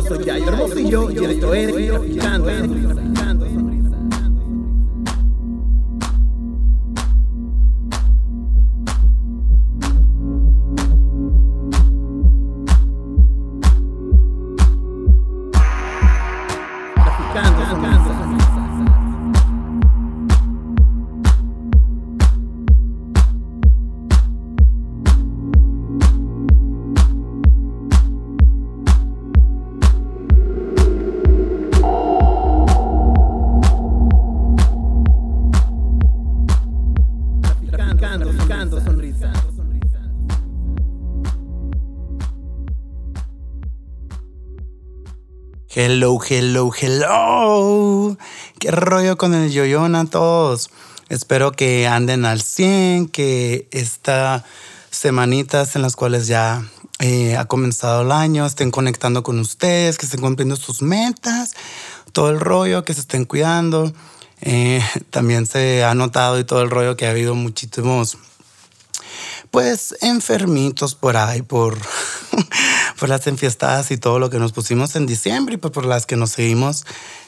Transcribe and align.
yo 0.00 0.08
soy 0.08 0.24
Yayo 0.24 0.48
Hermosillo 0.48 1.10
y 1.10 1.24
esto 1.24 1.54
es 1.54 1.88
Traficando 1.88 3.09
Hello, 45.82 46.18
hello, 46.28 46.70
hello. 46.78 48.18
¿Qué 48.58 48.70
rollo 48.70 49.16
con 49.16 49.32
el 49.32 49.50
yoyón 49.50 49.94
a 49.94 50.04
todos? 50.04 50.68
Espero 51.08 51.52
que 51.52 51.86
anden 51.86 52.26
al 52.26 52.42
100, 52.42 53.08
que 53.08 53.66
estas 53.70 54.42
semanitas 54.90 55.76
en 55.76 55.80
las 55.80 55.96
cuales 55.96 56.26
ya 56.26 56.62
eh, 56.98 57.34
ha 57.34 57.46
comenzado 57.46 58.02
el 58.02 58.12
año 58.12 58.44
estén 58.44 58.70
conectando 58.70 59.22
con 59.22 59.38
ustedes, 59.38 59.96
que 59.96 60.04
estén 60.04 60.20
cumpliendo 60.20 60.56
sus 60.56 60.82
metas, 60.82 61.54
todo 62.12 62.28
el 62.28 62.40
rollo, 62.40 62.84
que 62.84 62.92
se 62.92 63.00
estén 63.00 63.24
cuidando. 63.24 63.90
Eh, 64.42 64.84
también 65.08 65.46
se 65.46 65.82
ha 65.82 65.94
notado 65.94 66.38
y 66.38 66.44
todo 66.44 66.60
el 66.60 66.68
rollo 66.68 66.94
que 66.98 67.06
ha 67.06 67.10
habido 67.10 67.34
muchísimos 67.34 68.18
pues 69.50 69.96
enfermitos 70.00 70.94
por 70.94 71.16
ahí, 71.16 71.42
por, 71.42 71.76
por 72.98 73.08
las 73.08 73.26
enfiestadas 73.26 73.90
y 73.90 73.98
todo 73.98 74.18
lo 74.18 74.30
que 74.30 74.38
nos 74.38 74.52
pusimos 74.52 74.94
en 74.96 75.06
diciembre 75.06 75.54
y 75.54 75.58
pues 75.58 75.72
por 75.72 75.84
las 75.84 76.06
que 76.06 76.16
nos 76.16 76.30
seguimos 76.30 76.84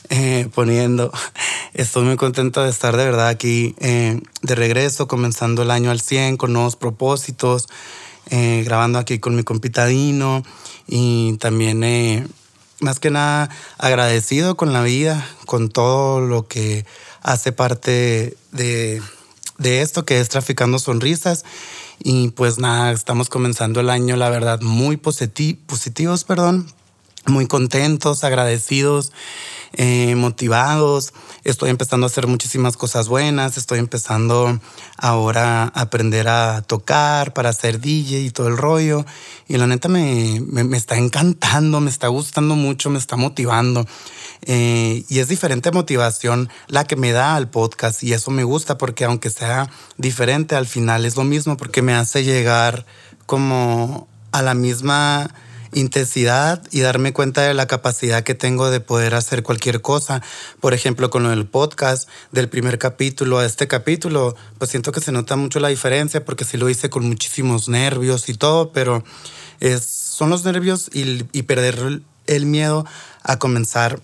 eh, 0.09 0.49
poniendo. 0.55 1.13
Estoy 1.75 2.05
muy 2.05 2.17
contento 2.17 2.63
de 2.63 2.71
estar 2.71 2.97
de 2.97 3.05
verdad 3.05 3.29
aquí 3.29 3.75
eh, 3.81 4.21
de 4.43 4.55
regreso, 4.55 5.09
comenzando 5.09 5.63
el 5.63 5.71
año 5.71 5.91
al 5.91 6.01
100 6.01 6.37
con 6.37 6.53
nuevos 6.53 6.77
propósitos, 6.77 7.69
eh, 8.31 8.63
grabando 8.65 8.99
aquí 8.99 9.19
con 9.19 9.35
mi 9.35 9.43
compitadino 9.43 10.45
y 10.87 11.37
también 11.39 12.29
más 12.81 13.01
que 13.01 13.11
nada 13.11 13.51
agradecido 13.79 14.57
con 14.57 14.73
la 14.73 14.83
vida, 14.83 15.27
con 15.47 15.71
todo 15.71 16.21
lo 16.21 16.47
que 16.47 16.85
hace 17.23 17.53
parte 17.53 18.37
de, 18.53 19.03
de 19.59 19.83
esto 19.83 20.05
que 20.05 20.21
es 20.21 20.29
Traficando 20.29 20.79
Sonrisas 20.79 21.45
y 22.05 22.31
pues 22.31 22.59
nada, 22.59 22.93
estamos 22.93 23.29
comenzando 23.29 23.81
el 23.81 23.91
año, 23.91 24.17
la 24.17 24.31
verdad, 24.31 24.61
muy 24.61 24.97
positivos, 24.97 26.25
perdón, 26.25 26.67
muy 27.27 27.47
contentos, 27.47 28.25
agradecidos, 28.25 29.13
eh, 29.75 30.15
motivados. 30.15 31.13
Estoy 31.45 31.71
empezando 31.71 32.07
a 32.07 32.09
hacer 32.09 32.27
muchísimas 32.27 32.77
cosas 32.77 33.09
buenas. 33.09 33.57
Estoy 33.57 33.79
empezando 33.79 34.61
ahora 34.97 35.65
a 35.65 35.81
aprender 35.81 36.29
a 36.29 36.63
tocar 36.63 37.33
para 37.33 37.51
hacer 37.51 37.81
DJ 37.81 38.21
y 38.21 38.31
todo 38.31 38.49
el 38.49 38.57
rollo. 38.57 39.05
Y 39.49 39.57
la 39.57 39.67
neta 39.67 39.89
me, 39.89 40.41
me 40.41 40.77
está 40.77 40.97
encantando, 40.97 41.81
me 41.81 41.91
está 41.91 42.09
gustando 42.09 42.55
mucho, 42.55 42.91
me 42.91 42.99
está 42.99 43.17
motivando. 43.17 43.87
Eh, 44.45 45.05
y 45.09 45.21
es 45.21 45.29
diferente 45.29 45.71
motivación 45.71 46.49
la 46.67 46.85
que 46.85 46.97
me 46.97 47.13
da 47.13 47.37
al 47.37 47.49
podcast 47.49 48.03
y 48.03 48.13
eso 48.13 48.33
me 48.33 48.43
gusta 48.43 48.77
porque 48.77 49.05
aunque 49.05 49.31
sea 49.31 49.71
diferente, 49.99 50.57
al 50.57 50.67
final 50.67 51.05
es 51.05 51.17
lo 51.17 51.23
mismo 51.23 51.57
porque 51.57 51.81
me 51.81 51.95
hace 51.95 52.25
llegar 52.25 52.85
como 53.27 54.09
a 54.33 54.43
la 54.43 54.55
misma 54.55 55.33
intensidad 55.73 56.63
y 56.71 56.81
darme 56.81 57.13
cuenta 57.13 57.43
de 57.43 57.55
la 57.55 57.67
capacidad 57.67 58.23
que 58.23 58.35
tengo 58.35 58.71
de 58.71 58.81
poder 58.81 59.15
hacer 59.15 59.43
cualquier 59.43 59.81
cosa. 59.81 60.23
Por 60.61 60.75
ejemplo, 60.75 61.11
con 61.11 61.23
lo 61.23 61.31
del 61.31 61.47
podcast, 61.47 62.09
del 62.31 62.49
primer 62.49 62.79
capítulo 62.79 63.39
a 63.39 63.47
este 63.47 63.69
capítulo, 63.69 64.37
pues 64.59 64.71
siento 64.71 64.93
que 64.93 65.01
se 65.01 65.13
nota 65.13 65.37
mucho 65.37 65.61
la 65.61 65.69
diferencia 65.69 66.25
porque 66.25 66.45
sí 66.45 66.57
lo 66.57 66.69
hice 66.69 66.91
con 66.91 67.07
muchísimos 67.07 67.69
nervios 67.69 68.29
y 68.29 68.35
todo, 68.35 68.73
pero 68.73 69.05
es, 69.61 69.85
son 69.85 70.31
los 70.31 70.45
nervios 70.45 70.91
y, 70.93 71.25
y 71.33 71.43
perder 71.43 72.03
el 72.27 72.47
miedo 72.47 72.87
a 73.23 73.39
comenzar 73.39 74.01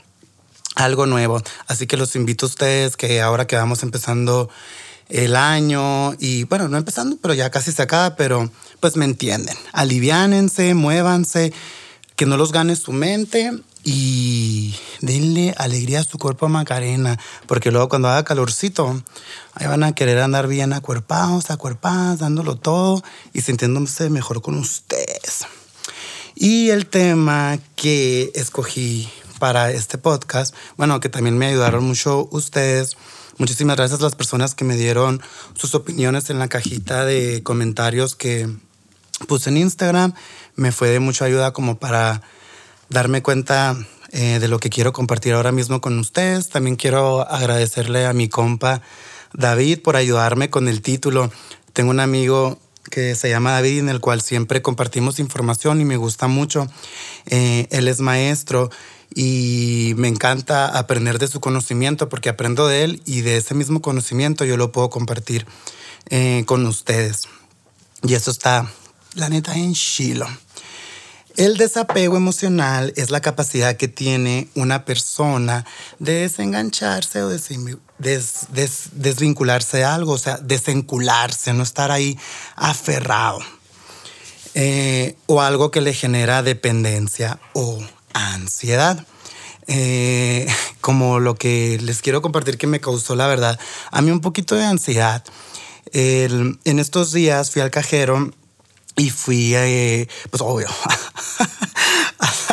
algo 0.74 1.06
nuevo. 1.06 1.42
Así 1.66 1.86
que 1.86 1.96
los 1.96 2.16
invito 2.16 2.46
a 2.46 2.48
ustedes 2.48 2.96
que 2.96 3.20
ahora 3.20 3.46
que 3.46 3.56
vamos 3.56 3.82
empezando 3.82 4.48
el 5.08 5.36
año 5.36 6.14
y 6.19 6.44
bueno, 6.44 6.69
no 6.69 6.76
empezando, 6.76 7.16
pero 7.20 7.34
ya 7.34 7.50
casi 7.50 7.72
se 7.72 7.82
acaba, 7.82 8.16
pero 8.16 8.50
pues 8.80 8.96
me 8.96 9.04
entienden. 9.04 9.56
Aliviánense, 9.72 10.74
muévanse, 10.74 11.52
que 12.16 12.26
no 12.26 12.36
los 12.36 12.52
gane 12.52 12.76
su 12.76 12.92
mente 12.92 13.52
y 13.84 14.74
denle 15.00 15.54
alegría 15.56 16.00
a 16.00 16.04
su 16.04 16.19
cuerpo 16.19 16.48
Macarena, 16.48 17.19
porque 17.46 17.70
luego 17.70 17.88
cuando 17.88 18.08
haga 18.08 18.24
calorcito, 18.24 19.02
ahí 19.54 19.66
van 19.66 19.84
a 19.84 19.94
querer 19.94 20.19
andar 20.19 20.48
bien 20.48 20.72
acuerpados, 20.72 21.50
acuerpadas, 21.50 22.19
dándolo 22.19 22.56
todo 22.56 23.02
y 23.32 23.40
sintiéndose 23.40 24.10
mejor 24.10 24.42
con 24.42 24.56
ustedes. 24.56 25.46
Y 26.34 26.70
el 26.70 26.86
tema 26.86 27.58
que 27.76 28.30
escogí 28.34 29.08
para 29.38 29.70
este 29.70 29.98
podcast. 29.98 30.54
Bueno, 30.76 31.00
que 31.00 31.08
también 31.08 31.38
me 31.38 31.46
ayudaron 31.46 31.84
mucho 31.84 32.28
ustedes. 32.30 32.96
Muchísimas 33.38 33.76
gracias 33.76 34.00
a 34.00 34.03
las 34.03 34.16
personas 34.16 34.56
que 34.56 34.65
me 34.65 34.76
dieron 34.76 35.22
sus 35.54 35.76
opiniones 35.76 36.28
en 36.28 36.41
la 36.41 36.49
cajita 36.49 37.04
de 37.04 37.44
comentarios 37.44 38.16
que 38.16 38.49
puse 39.28 39.50
en 39.50 39.59
Instagram. 39.59 40.12
Me 40.56 40.72
fue 40.72 40.88
de 40.88 40.99
mucha 40.99 41.25
ayuda 41.25 41.53
como 41.53 41.78
para 41.78 42.21
darme 42.88 43.22
cuenta 43.22 43.76
eh, 44.10 44.41
de 44.41 44.49
lo 44.49 44.59
que 44.59 44.71
quiero 44.71 44.93
compartir 44.93 45.34
ahora 45.34 45.53
mismo 45.53 45.81
con 45.81 45.97
ustedes. 46.00 46.49
También 46.49 46.75
quiero 46.75 47.31
agradecerle 47.31 48.06
a 48.06 48.12
mi 48.12 48.28
compa 48.28 48.82
David 49.32 49.82
por 49.82 49.94
ayudarme 49.94 50.50
con 50.50 50.66
el 50.66 50.82
título. 50.82 51.31
Tengo 51.72 51.91
un 51.91 52.00
amigo 52.00 52.59
que 52.91 53.15
se 53.15 53.31
llama 53.31 53.53
David 53.53 53.78
en 53.78 53.88
el 53.88 54.00
cual 54.00 54.20
siempre 54.20 54.62
compartimos 54.62 55.20
información 55.20 55.81
y 55.81 55.84
me 55.84 55.97
gusta 55.97 56.26
mucho. 56.26 56.66
Eh, 57.26 57.69
él 57.70 57.87
es 57.87 58.00
maestro 58.00 58.69
y 59.14 59.94
me 59.96 60.08
encanta 60.08 60.66
aprender 60.66 61.19
de 61.19 61.28
su 61.28 61.41
conocimiento 61.41 62.08
porque 62.08 62.28
aprendo 62.28 62.69
de 62.69 62.84
él 62.84 63.02
y 63.04 63.22
de 63.22 63.38
ese 63.38 63.54
mismo 63.54 63.80
conocimiento 63.80 64.44
yo 64.44 64.56
lo 64.56 64.72
puedo 64.72 64.91
compartir 64.91 65.46
eh, 66.10 66.44
con 66.46 66.66
ustedes. 66.66 67.28
Y 68.02 68.14
eso 68.14 68.30
está, 68.30 68.70
la 69.14 69.28
neta, 69.28 69.56
en 69.56 69.74
chilo. 69.74 70.26
El 71.36 71.56
desapego 71.56 72.16
emocional 72.16 72.92
es 72.96 73.10
la 73.10 73.20
capacidad 73.20 73.76
que 73.76 73.86
tiene 73.86 74.48
una 74.56 74.84
persona 74.84 75.64
de 76.00 76.14
desengancharse 76.14 77.22
o 77.22 77.28
desvincularse 77.28 79.76
de 79.76 79.84
algo, 79.84 80.14
o 80.14 80.19
sea, 80.19 80.38
desencularse, 80.38 81.52
no 81.52 81.62
estar 81.62 81.92
ahí 81.92 82.19
aferrado. 82.56 83.38
Eh, 84.55 85.16
o 85.26 85.40
algo 85.40 85.70
que 85.70 85.81
le 85.81 85.94
genera 85.94 86.43
dependencia 86.43 87.38
o 87.52 87.78
ansiedad. 88.19 89.06
Eh, 89.67 90.47
como 90.81 91.20
lo 91.20 91.35
que 91.35 91.79
les 91.82 92.00
quiero 92.00 92.23
compartir 92.23 92.59
que 92.59 92.67
me 92.67 92.81
causó 92.81 93.15
la 93.17 93.26
verdad, 93.26 93.59
a 93.91 94.00
mí 94.00 94.11
un 94.11 94.20
poquito 94.20 94.55
de 94.55 94.65
ansiedad. 94.65 95.23
en 95.93 96.79
estos 96.79 97.12
días 97.12 97.50
fui 97.50 97.62
al 97.62 97.70
cajero 97.70 98.31
y 98.99 99.11
fui, 99.11 99.55
eh, 99.55 100.09
pues 100.31 100.43
obvio, 100.43 100.69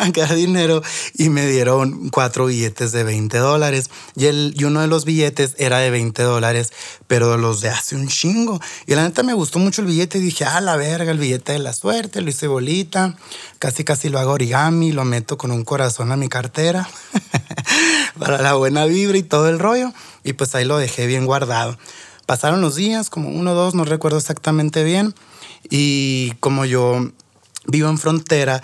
sacar 0.06 0.36
dinero 0.36 0.82
y 1.14 1.30
me 1.30 1.48
dieron 1.48 2.10
cuatro 2.10 2.46
billetes 2.46 2.92
de 2.92 3.04
20 3.04 3.38
dólares. 3.38 3.90
Y, 4.16 4.26
el, 4.26 4.54
y 4.58 4.64
uno 4.64 4.82
de 4.82 4.88
los 4.88 5.06
billetes 5.06 5.56
era 5.58 5.80
de 5.80 5.90
20 5.90 6.22
dólares, 6.24 6.72
pero 7.08 7.38
los 7.38 7.62
de 7.62 7.70
hace 7.70 7.96
un 7.96 8.08
chingo. 8.08 8.60
Y 8.86 8.96
la 8.96 9.04
neta 9.04 9.24
me 9.24 9.34
gustó 9.34 9.60
mucho 9.60 9.82
el 9.82 9.88
billete 9.88 10.18
y 10.18 10.22
dije, 10.22 10.46
ah, 10.46 10.62
la 10.62 10.76
verga, 10.78 11.12
el 11.12 11.20
billete 11.20 11.54
de 11.54 11.60
la 11.60 11.74
suerte, 11.74 12.22
lo 12.22 12.30
hice 12.30 12.48
bolita, 12.48 13.16
casi 13.60 13.84
casi 13.84 14.10
lo 14.10 14.20
hago 14.20 14.32
origami, 14.32 14.92
lo 14.92 15.06
meto 15.06 15.38
con 15.38 15.52
un 15.52 15.64
corazón 15.64 16.12
a 16.12 16.18
mi 16.18 16.30
cartera 16.30 16.88
para 18.20 18.42
la 18.42 18.54
buena 18.54 18.86
vibra 18.86 19.18
y 19.18 19.24
todo 19.24 19.50
el 19.50 19.60
rollo. 19.60 19.92
Y 20.24 20.34
pues 20.34 20.56
ahí 20.56 20.66
lo 20.66 20.78
dejé 20.78 21.08
bien 21.08 21.26
guardado. 21.26 21.78
Pasaron 22.26 22.62
los 22.62 22.76
días, 22.76 23.10
como 23.10 23.30
uno 23.30 23.52
o 23.52 23.56
dos, 23.56 23.76
no 23.76 23.86
recuerdo 23.86 24.18
exactamente 24.18 24.84
bien. 24.84 25.14
Y 25.70 26.32
como 26.40 26.66
yo 26.66 27.12
vivo 27.68 27.90
en 27.90 27.98
frontera, 27.98 28.62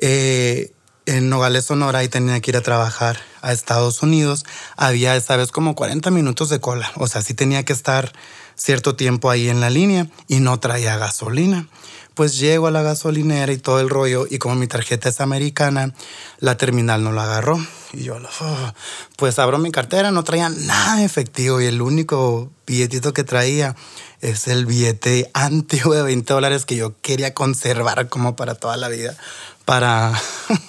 eh, 0.00 0.72
en 1.08 1.30
Nogales, 1.30 1.64
Sonora, 1.64 2.04
y 2.04 2.08
tenía 2.08 2.38
que 2.40 2.50
ir 2.50 2.56
a 2.58 2.60
trabajar 2.60 3.18
a 3.40 3.52
Estados 3.52 4.02
Unidos, 4.02 4.44
había 4.76 5.16
esa 5.16 5.36
vez 5.36 5.50
como 5.50 5.74
40 5.74 6.10
minutos 6.10 6.50
de 6.50 6.60
cola. 6.60 6.90
O 6.96 7.06
sea, 7.06 7.22
sí 7.22 7.32
tenía 7.32 7.64
que 7.64 7.72
estar 7.72 8.12
cierto 8.54 8.94
tiempo 8.94 9.30
ahí 9.30 9.48
en 9.48 9.60
la 9.60 9.70
línea 9.70 10.08
y 10.26 10.40
no 10.40 10.60
traía 10.60 10.98
gasolina. 10.98 11.66
Pues 12.14 12.38
llego 12.38 12.66
a 12.66 12.70
la 12.70 12.82
gasolinera 12.82 13.52
y 13.52 13.58
todo 13.58 13.80
el 13.80 13.88
rollo 13.88 14.26
y 14.28 14.38
como 14.38 14.56
mi 14.56 14.66
tarjeta 14.66 15.08
es 15.08 15.20
americana, 15.20 15.94
la 16.40 16.56
terminal 16.56 17.02
no 17.02 17.12
la 17.12 17.22
agarró. 17.24 17.58
Y 17.92 18.02
yo, 18.02 18.16
oh, 18.40 18.72
pues 19.16 19.38
abro 19.38 19.58
mi 19.58 19.70
cartera, 19.70 20.10
no 20.10 20.24
traía 20.24 20.50
nada 20.50 21.02
efectivo 21.04 21.60
y 21.60 21.66
el 21.66 21.80
único 21.80 22.50
billetito 22.66 23.14
que 23.14 23.24
traía 23.24 23.76
es 24.20 24.48
el 24.48 24.66
billete 24.66 25.30
antiguo 25.34 25.94
de 25.94 26.02
20 26.02 26.32
dólares 26.32 26.64
que 26.64 26.76
yo 26.76 26.94
quería 27.00 27.34
conservar 27.34 28.08
como 28.08 28.36
para 28.36 28.54
toda 28.54 28.76
la 28.76 28.88
vida, 28.88 29.16
para, 29.64 30.12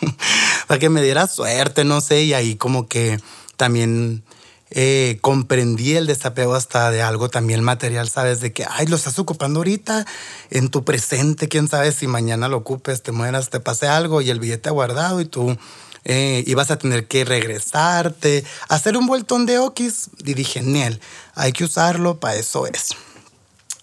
para 0.68 0.80
que 0.80 0.90
me 0.90 1.01
diera 1.01 1.28
suerte, 1.28 1.84
no 1.84 2.01
sé, 2.01 2.24
y 2.24 2.34
ahí 2.34 2.56
como 2.56 2.88
que 2.88 3.19
también 3.57 4.24
eh, 4.72 5.18
comprendí 5.22 5.96
el 5.96 6.06
desapego 6.06 6.54
hasta 6.54 6.92
de 6.92 7.01
algo 7.01 7.30
también 7.30 7.63
material, 7.63 8.07
¿sabes? 8.10 8.40
De 8.40 8.54
que, 8.54 8.66
ay, 8.69 8.86
lo 8.86 8.96
estás 8.96 9.18
ocupando 9.18 9.60
ahorita 9.60 10.06
en 10.52 10.69
tu 10.69 10.84
presente, 10.84 11.48
quién 11.48 11.68
sabe 11.68 11.92
si 11.92 12.06
mañana 12.06 12.48
lo 12.48 12.57
ocupes, 12.57 13.02
te 13.02 13.12
mueras, 13.12 13.50
te 13.50 13.60
pase 13.60 13.88
algo 13.88 14.22
y 14.22 14.30
el 14.30 14.40
billete 14.40 14.69
guardado 14.69 15.22
y 15.22 15.25
tú 15.25 15.57
eh, 16.06 16.44
ibas 16.45 16.69
a 16.69 16.78
tener 16.78 17.07
que 17.07 17.25
regresarte, 17.25 18.44
hacer 18.68 18.95
un 18.95 19.07
vueltón 19.07 19.45
de 19.45 19.57
okis. 19.57 20.10
Y 20.24 20.36
dije, 20.36 20.62
Niel, 20.62 21.02
hay 21.34 21.52
que 21.52 21.63
usarlo, 21.63 22.19
para 22.19 22.36
eso 22.36 22.68
es. 22.68 22.90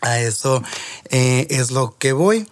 A 0.01 0.21
eso 0.21 0.63
eh, 1.11 1.47
es 1.51 1.71
lo 1.71 1.97
que 1.99 2.13
voy. 2.13 2.47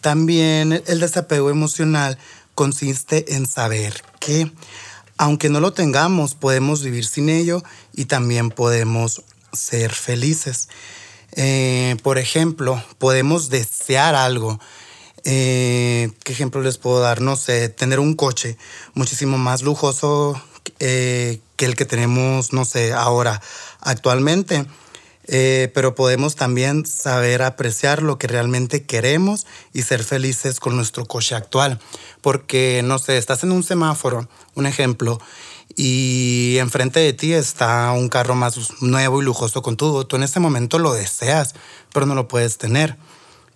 también 0.00 0.82
el 0.86 1.00
desapego 1.00 1.50
emocional 1.50 2.18
consiste 2.54 3.34
en 3.34 3.46
saber 3.46 4.02
que 4.18 4.50
aunque 5.18 5.50
no 5.50 5.60
lo 5.60 5.72
tengamos, 5.72 6.34
podemos 6.34 6.82
vivir 6.82 7.04
sin 7.04 7.28
ello 7.28 7.62
y 7.94 8.06
también 8.06 8.50
podemos 8.50 9.22
ser 9.52 9.92
felices. 9.92 10.68
Eh, 11.32 11.96
por 12.02 12.18
ejemplo, 12.18 12.82
podemos 12.98 13.48
desear 13.48 14.14
algo. 14.14 14.58
Eh, 15.24 16.10
¿Qué 16.24 16.32
ejemplo 16.32 16.60
les 16.60 16.78
puedo 16.78 17.00
dar? 17.00 17.20
No 17.20 17.36
sé, 17.36 17.68
tener 17.68 18.00
un 18.00 18.14
coche 18.14 18.56
muchísimo 18.94 19.38
más 19.38 19.62
lujoso 19.62 20.40
eh, 20.80 21.40
que 21.56 21.66
el 21.66 21.76
que 21.76 21.84
tenemos, 21.84 22.52
no 22.52 22.64
sé, 22.64 22.92
ahora, 22.92 23.40
actualmente. 23.80 24.66
Pero 25.26 25.94
podemos 25.94 26.34
también 26.36 26.84
saber 26.86 27.42
apreciar 27.42 28.02
lo 28.02 28.18
que 28.18 28.26
realmente 28.26 28.84
queremos 28.84 29.46
y 29.72 29.82
ser 29.82 30.02
felices 30.02 30.60
con 30.60 30.76
nuestro 30.76 31.06
coche 31.06 31.34
actual 31.34 31.78
porque, 32.22 32.82
no 32.84 32.98
sé, 32.98 33.18
estás 33.18 33.42
en 33.42 33.52
un 33.52 33.62
semáforo, 33.62 34.28
un 34.54 34.66
ejemplo, 34.66 35.20
y 35.76 36.56
enfrente 36.58 37.00
de 37.00 37.12
ti 37.12 37.32
está 37.32 37.92
un 37.92 38.08
carro 38.08 38.34
más 38.34 38.80
nuevo 38.80 39.20
y 39.20 39.24
lujoso 39.24 39.62
con 39.62 39.76
todo. 39.76 40.06
Tú 40.06 40.16
en 40.16 40.22
ese 40.22 40.40
momento 40.40 40.78
lo 40.78 40.92
deseas, 40.92 41.54
pero 41.92 42.06
no 42.06 42.14
lo 42.14 42.28
puedes 42.28 42.58
tener. 42.58 42.96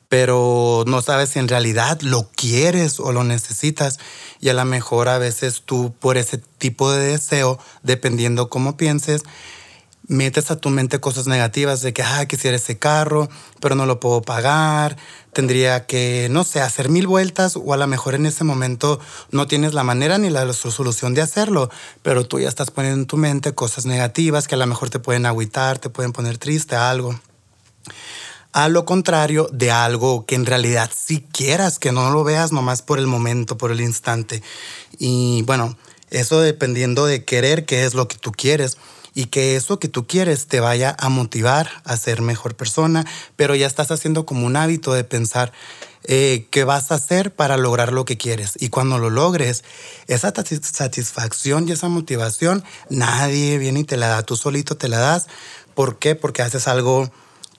Pero 0.08 0.84
no 0.86 1.02
sabes 1.02 1.30
si 1.30 1.40
en 1.40 1.48
realidad 1.48 2.00
lo 2.00 2.28
quieres 2.34 3.00
o 3.00 3.12
lo 3.12 3.24
necesitas. 3.24 3.98
Y 4.40 4.48
a 4.48 4.54
lo 4.54 4.64
mejor 4.64 5.08
a 5.08 5.18
veces 5.18 5.62
tú 5.64 5.94
por 5.98 6.16
ese 6.16 6.38
tipo 6.38 6.90
de 6.90 7.06
deseo, 7.06 7.58
dependiendo 7.82 8.48
cómo 8.48 8.76
pienses, 8.76 9.22
metes 10.08 10.50
a 10.50 10.56
tu 10.56 10.70
mente 10.70 11.00
cosas 11.00 11.26
negativas 11.26 11.80
de 11.80 11.92
que, 11.92 12.02
ah, 12.02 12.26
quisiera 12.26 12.56
ese 12.56 12.78
carro, 12.78 13.28
pero 13.60 13.74
no 13.74 13.86
lo 13.86 14.00
puedo 14.00 14.22
pagar, 14.22 14.96
tendría 15.32 15.86
que, 15.86 16.28
no 16.30 16.44
sé, 16.44 16.60
hacer 16.60 16.88
mil 16.88 17.06
vueltas 17.06 17.56
o 17.56 17.72
a 17.72 17.76
lo 17.76 17.86
mejor 17.86 18.14
en 18.14 18.26
ese 18.26 18.44
momento 18.44 19.00
no 19.30 19.46
tienes 19.46 19.74
la 19.74 19.82
manera 19.82 20.18
ni 20.18 20.30
la 20.30 20.50
solución 20.52 21.14
de 21.14 21.22
hacerlo, 21.22 21.70
pero 22.02 22.26
tú 22.26 22.38
ya 22.38 22.48
estás 22.48 22.70
poniendo 22.70 23.00
en 23.00 23.06
tu 23.06 23.16
mente 23.16 23.54
cosas 23.54 23.86
negativas 23.86 24.48
que 24.48 24.54
a 24.54 24.58
lo 24.58 24.66
mejor 24.66 24.90
te 24.90 24.98
pueden 24.98 25.26
agüitar, 25.26 25.78
te 25.78 25.90
pueden 25.90 26.12
poner 26.12 26.38
triste, 26.38 26.76
algo. 26.76 27.18
A 28.52 28.68
lo 28.70 28.86
contrario 28.86 29.50
de 29.52 29.70
algo 29.70 30.24
que 30.24 30.34
en 30.34 30.46
realidad 30.46 30.90
sí 30.94 31.26
quieras, 31.30 31.78
que 31.78 31.92
no 31.92 32.10
lo 32.10 32.24
veas 32.24 32.52
nomás 32.52 32.80
por 32.80 32.98
el 32.98 33.06
momento, 33.06 33.58
por 33.58 33.70
el 33.70 33.82
instante. 33.82 34.42
Y 34.98 35.42
bueno, 35.42 35.76
eso 36.08 36.40
dependiendo 36.40 37.04
de 37.04 37.24
querer, 37.26 37.66
qué 37.66 37.84
es 37.84 37.92
lo 37.92 38.08
que 38.08 38.16
tú 38.16 38.32
quieres 38.32 38.78
y 39.16 39.26
que 39.26 39.56
eso 39.56 39.78
que 39.78 39.88
tú 39.88 40.06
quieres 40.06 40.46
te 40.46 40.60
vaya 40.60 40.94
a 40.98 41.08
motivar 41.08 41.70
a 41.84 41.96
ser 41.96 42.20
mejor 42.20 42.54
persona, 42.54 43.06
pero 43.34 43.54
ya 43.54 43.66
estás 43.66 43.90
haciendo 43.90 44.26
como 44.26 44.44
un 44.44 44.56
hábito 44.56 44.92
de 44.92 45.04
pensar 45.04 45.52
eh, 46.04 46.46
qué 46.50 46.64
vas 46.64 46.92
a 46.92 46.96
hacer 46.96 47.34
para 47.34 47.56
lograr 47.56 47.94
lo 47.94 48.04
que 48.04 48.18
quieres. 48.18 48.52
Y 48.60 48.68
cuando 48.68 48.98
lo 48.98 49.08
logres, 49.08 49.64
esa 50.06 50.34
satisfacción 50.34 51.66
y 51.66 51.72
esa 51.72 51.88
motivación, 51.88 52.62
nadie 52.90 53.56
viene 53.56 53.80
y 53.80 53.84
te 53.84 53.96
la 53.96 54.08
da, 54.08 54.22
tú 54.22 54.36
solito 54.36 54.76
te 54.76 54.88
la 54.88 54.98
das. 54.98 55.28
¿Por 55.74 55.98
qué? 55.98 56.14
Porque 56.14 56.42
haces 56.42 56.68
algo 56.68 57.10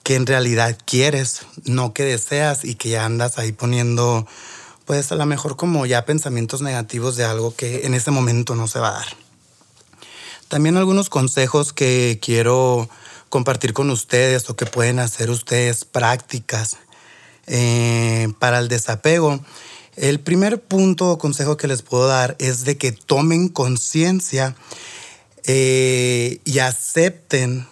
que 0.04 0.14
en 0.14 0.26
realidad 0.26 0.78
quieres, 0.86 1.40
no 1.64 1.92
que 1.92 2.04
deseas 2.04 2.64
y 2.64 2.76
que 2.76 2.90
ya 2.90 3.04
andas 3.04 3.36
ahí 3.36 3.50
poniendo, 3.50 4.28
pues 4.84 5.10
a 5.10 5.16
lo 5.16 5.26
mejor 5.26 5.56
como 5.56 5.86
ya 5.86 6.04
pensamientos 6.04 6.62
negativos 6.62 7.16
de 7.16 7.24
algo 7.24 7.52
que 7.52 7.84
en 7.84 7.94
ese 7.94 8.12
momento 8.12 8.54
no 8.54 8.68
se 8.68 8.78
va 8.78 8.90
a 8.90 9.00
dar. 9.00 9.27
También 10.48 10.78
algunos 10.78 11.10
consejos 11.10 11.74
que 11.74 12.18
quiero 12.22 12.88
compartir 13.28 13.74
con 13.74 13.90
ustedes 13.90 14.48
o 14.48 14.56
que 14.56 14.64
pueden 14.64 14.98
hacer 14.98 15.30
ustedes 15.30 15.84
prácticas 15.84 16.78
eh, 17.46 18.28
para 18.38 18.58
el 18.58 18.68
desapego. 18.68 19.40
El 19.96 20.20
primer 20.20 20.62
punto 20.62 21.10
o 21.10 21.18
consejo 21.18 21.58
que 21.58 21.68
les 21.68 21.82
puedo 21.82 22.06
dar 22.06 22.34
es 22.38 22.64
de 22.64 22.78
que 22.78 22.92
tomen 22.92 23.48
conciencia 23.48 24.56
eh, 25.44 26.40
y 26.44 26.60
acepten 26.60 27.66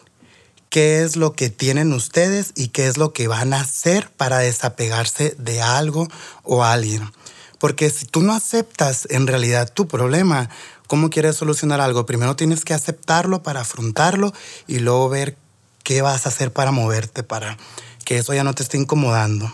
qué 0.68 1.02
es 1.02 1.16
lo 1.16 1.32
que 1.32 1.48
tienen 1.48 1.94
ustedes 1.94 2.52
y 2.56 2.68
qué 2.68 2.88
es 2.88 2.98
lo 2.98 3.14
que 3.14 3.28
van 3.28 3.54
a 3.54 3.60
hacer 3.60 4.10
para 4.10 4.38
desapegarse 4.40 5.34
de 5.38 5.62
algo 5.62 6.08
o 6.42 6.62
alguien. 6.62 7.10
Porque 7.58 7.88
si 7.88 8.04
tú 8.04 8.20
no 8.20 8.34
aceptas 8.34 9.06
en 9.10 9.26
realidad 9.26 9.72
tu 9.72 9.88
problema, 9.88 10.50
cómo 10.86 11.10
quieres 11.10 11.36
solucionar 11.36 11.80
algo, 11.80 12.06
primero 12.06 12.36
tienes 12.36 12.64
que 12.64 12.74
aceptarlo 12.74 13.42
para 13.42 13.60
afrontarlo 13.60 14.32
y 14.66 14.78
luego 14.78 15.08
ver 15.08 15.36
qué 15.82 16.02
vas 16.02 16.26
a 16.26 16.30
hacer 16.30 16.52
para 16.52 16.72
moverte, 16.72 17.22
para 17.22 17.56
que 18.04 18.18
eso 18.18 18.34
ya 18.34 18.44
no 18.44 18.54
te 18.54 18.62
esté 18.62 18.78
incomodando. 18.78 19.52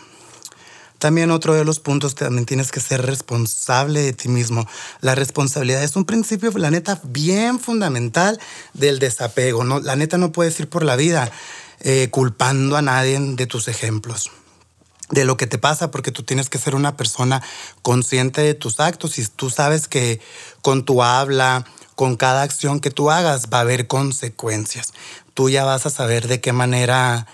También 0.99 1.33
otro 1.33 1.54
de 1.54 1.64
los 1.64 1.80
puntos, 1.80 2.14
también 2.14 2.47
tienes 2.47 2.71
que 2.71 2.78
ser 2.78 3.04
responsable 3.04 4.02
de 4.02 4.12
ti 4.12 4.28
mismo. 4.28 4.68
La 5.00 5.16
responsabilidad 5.16 5.83
es 5.83 5.97
un 5.97 6.04
principio, 6.04 6.52
la 6.54 6.71
neta, 6.71 7.00
bien 7.02 7.59
fundamental 7.59 8.38
del 8.73 9.00
desapego. 9.00 9.64
¿no? 9.64 9.80
La 9.80 9.97
neta 9.97 10.16
no 10.16 10.30
puedes 10.30 10.61
ir 10.61 10.68
por 10.68 10.85
la 10.85 10.95
vida 10.95 11.33
eh, 11.80 12.09
culpando 12.12 12.76
a 12.76 12.83
nadie 12.83 13.18
de 13.18 13.47
tus 13.49 13.66
ejemplos 13.66 14.30
de 15.12 15.25
lo 15.25 15.37
que 15.37 15.47
te 15.47 15.59
pasa, 15.59 15.90
porque 15.90 16.11
tú 16.11 16.25
tienes 16.25 16.49
que 16.49 16.59
ser 16.59 16.75
una 16.75 16.97
persona 16.97 17.42
consciente 17.83 18.40
de 18.40 18.54
tus 18.54 18.81
actos 18.81 19.19
y 19.19 19.26
tú 19.26 19.50
sabes 19.50 19.87
que 19.87 20.21
con 20.62 20.85
tu 20.85 21.02
habla, 21.02 21.66
con 21.95 22.16
cada 22.16 22.42
acción 22.42 22.81
que 22.81 22.90
tú 22.90 23.11
hagas 23.11 23.49
va 23.52 23.59
a 23.59 23.61
haber 23.61 23.87
consecuencias. 23.87 24.95
Tú 25.35 25.50
ya 25.50 25.64
vas 25.64 25.87
a 25.87 25.90
saber 25.90 26.28
de 26.28 26.40
qué 26.40 26.52
manera 26.52 27.26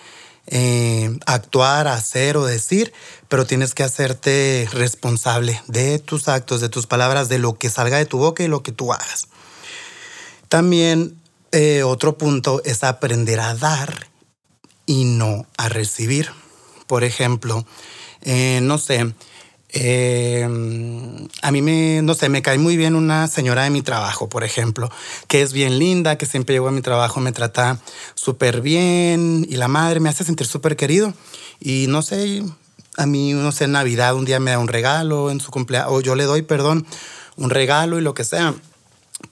eh, 0.48 1.16
actuar, 1.24 1.86
hacer 1.86 2.36
o 2.36 2.44
decir, 2.44 2.92
pero 3.28 3.46
tienes 3.46 3.74
que 3.74 3.84
hacerte 3.84 4.68
responsable 4.72 5.62
de 5.68 6.00
tus 6.00 6.26
actos, 6.26 6.60
de 6.60 6.68
tus 6.68 6.86
palabras, 6.86 7.28
de 7.28 7.38
lo 7.38 7.58
que 7.58 7.70
salga 7.70 7.98
de 7.98 8.06
tu 8.06 8.18
boca 8.18 8.42
y 8.42 8.48
lo 8.48 8.64
que 8.64 8.72
tú 8.72 8.92
hagas. 8.92 9.28
También 10.48 11.20
eh, 11.52 11.84
otro 11.84 12.18
punto 12.18 12.60
es 12.64 12.82
aprender 12.82 13.38
a 13.38 13.54
dar 13.54 14.08
y 14.84 15.04
no 15.04 15.46
a 15.56 15.68
recibir. 15.68 16.32
Por 16.88 17.04
ejemplo, 17.04 17.64
eh, 18.22 18.58
no 18.62 18.78
sé, 18.78 19.14
eh, 19.70 20.42
a 21.42 21.50
mí 21.50 21.62
me, 21.62 22.00
no 22.02 22.14
sé, 22.14 22.28
me 22.30 22.42
cae 22.42 22.58
muy 22.58 22.76
bien 22.76 22.94
una 22.94 23.28
señora 23.28 23.64
de 23.64 23.70
mi 23.70 23.82
trabajo, 23.82 24.28
por 24.28 24.42
ejemplo, 24.42 24.90
que 25.28 25.42
es 25.42 25.52
bien 25.52 25.78
linda, 25.78 26.16
que 26.16 26.26
siempre 26.26 26.54
llego 26.54 26.68
a 26.68 26.72
mi 26.72 26.80
trabajo, 26.80 27.20
me 27.20 27.32
trata 27.32 27.78
súper 28.14 28.62
bien 28.62 29.46
y 29.48 29.56
la 29.56 29.68
madre 29.68 30.00
me 30.00 30.08
hace 30.08 30.24
sentir 30.24 30.46
súper 30.46 30.76
querido. 30.76 31.12
Y 31.60 31.86
no 31.88 32.02
sé, 32.02 32.42
a 32.96 33.06
mí, 33.06 33.34
no 33.34 33.52
sé, 33.52 33.64
en 33.64 33.72
Navidad 33.72 34.14
un 34.14 34.24
día 34.24 34.40
me 34.40 34.52
da 34.52 34.58
un 34.58 34.68
regalo, 34.68 35.30
en 35.30 35.40
su 35.40 35.50
cumpleaños, 35.50 35.92
o 35.92 36.00
yo 36.00 36.14
le 36.14 36.24
doy, 36.24 36.42
perdón, 36.42 36.86
un 37.36 37.50
regalo 37.50 37.98
y 37.98 38.02
lo 38.02 38.14
que 38.14 38.24
sea. 38.24 38.54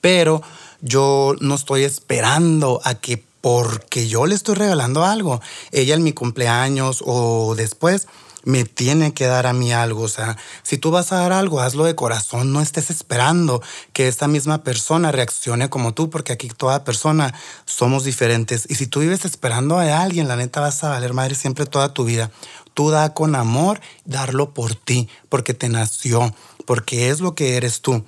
Pero 0.01 0.43
yo 0.81 1.35
no 1.39 1.55
estoy 1.55 1.83
esperando 1.83 2.79
a 2.83 2.95
que 2.95 3.23
porque 3.41 4.07
yo 4.07 4.25
le 4.25 4.35
estoy 4.35 4.55
regalando 4.55 5.03
algo. 5.05 5.41
Ella 5.71 5.95
en 5.95 6.03
mi 6.03 6.13
cumpleaños 6.13 7.03
o 7.05 7.55
después 7.55 8.07
me 8.47 8.63
tiene 8.63 9.13
que 9.13 9.27
dar 9.27 9.45
a 9.45 9.51
mí 9.51 9.73
algo. 9.73 10.03
O 10.03 10.07
sea, 10.07 10.37
si 10.63 10.77
tú 10.77 10.89
vas 10.89 11.11
a 11.11 11.17
dar 11.17 11.33
algo, 11.33 11.59
hazlo 11.59 11.83
de 11.83 11.95
corazón. 11.95 12.53
No 12.53 12.61
estés 12.61 12.89
esperando 12.89 13.61
que 13.91 14.07
esta 14.07 14.29
misma 14.29 14.63
persona 14.63 15.11
reaccione 15.11 15.69
como 15.69 15.93
tú, 15.93 16.09
porque 16.09 16.31
aquí 16.31 16.47
toda 16.47 16.85
persona 16.85 17.33
somos 17.65 18.05
diferentes. 18.05 18.65
Y 18.69 18.75
si 18.75 18.87
tú 18.87 19.01
vives 19.01 19.25
esperando 19.25 19.77
a 19.77 20.01
alguien, 20.01 20.29
la 20.29 20.37
neta 20.37 20.61
vas 20.61 20.81
a 20.85 20.89
valer 20.89 21.13
madre 21.13 21.35
siempre 21.35 21.65
toda 21.65 21.93
tu 21.93 22.05
vida. 22.05 22.31
Tú 22.73 22.89
da 22.89 23.13
con 23.13 23.35
amor, 23.35 23.81
darlo 24.05 24.53
por 24.53 24.75
ti, 24.75 25.09
porque 25.27 25.53
te 25.53 25.67
nació, 25.67 26.33
porque 26.65 27.09
es 27.09 27.19
lo 27.19 27.35
que 27.35 27.57
eres 27.57 27.81
tú. 27.81 28.05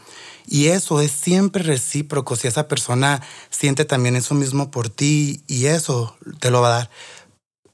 Y 0.52 0.70
eso 0.70 1.00
es 1.00 1.12
siempre 1.12 1.62
recíproco. 1.62 2.36
Si 2.36 2.48
esa 2.48 2.68
persona 2.68 3.22
siente 3.52 3.86
también 3.86 4.16
eso 4.16 4.34
mismo 4.34 4.72
por 4.72 4.90
ti 4.90 5.44
y 5.46 5.68
eso 5.68 6.18
te 6.40 6.50
lo 6.50 6.60
va 6.60 6.70
a 6.70 6.78
dar. 6.80 6.90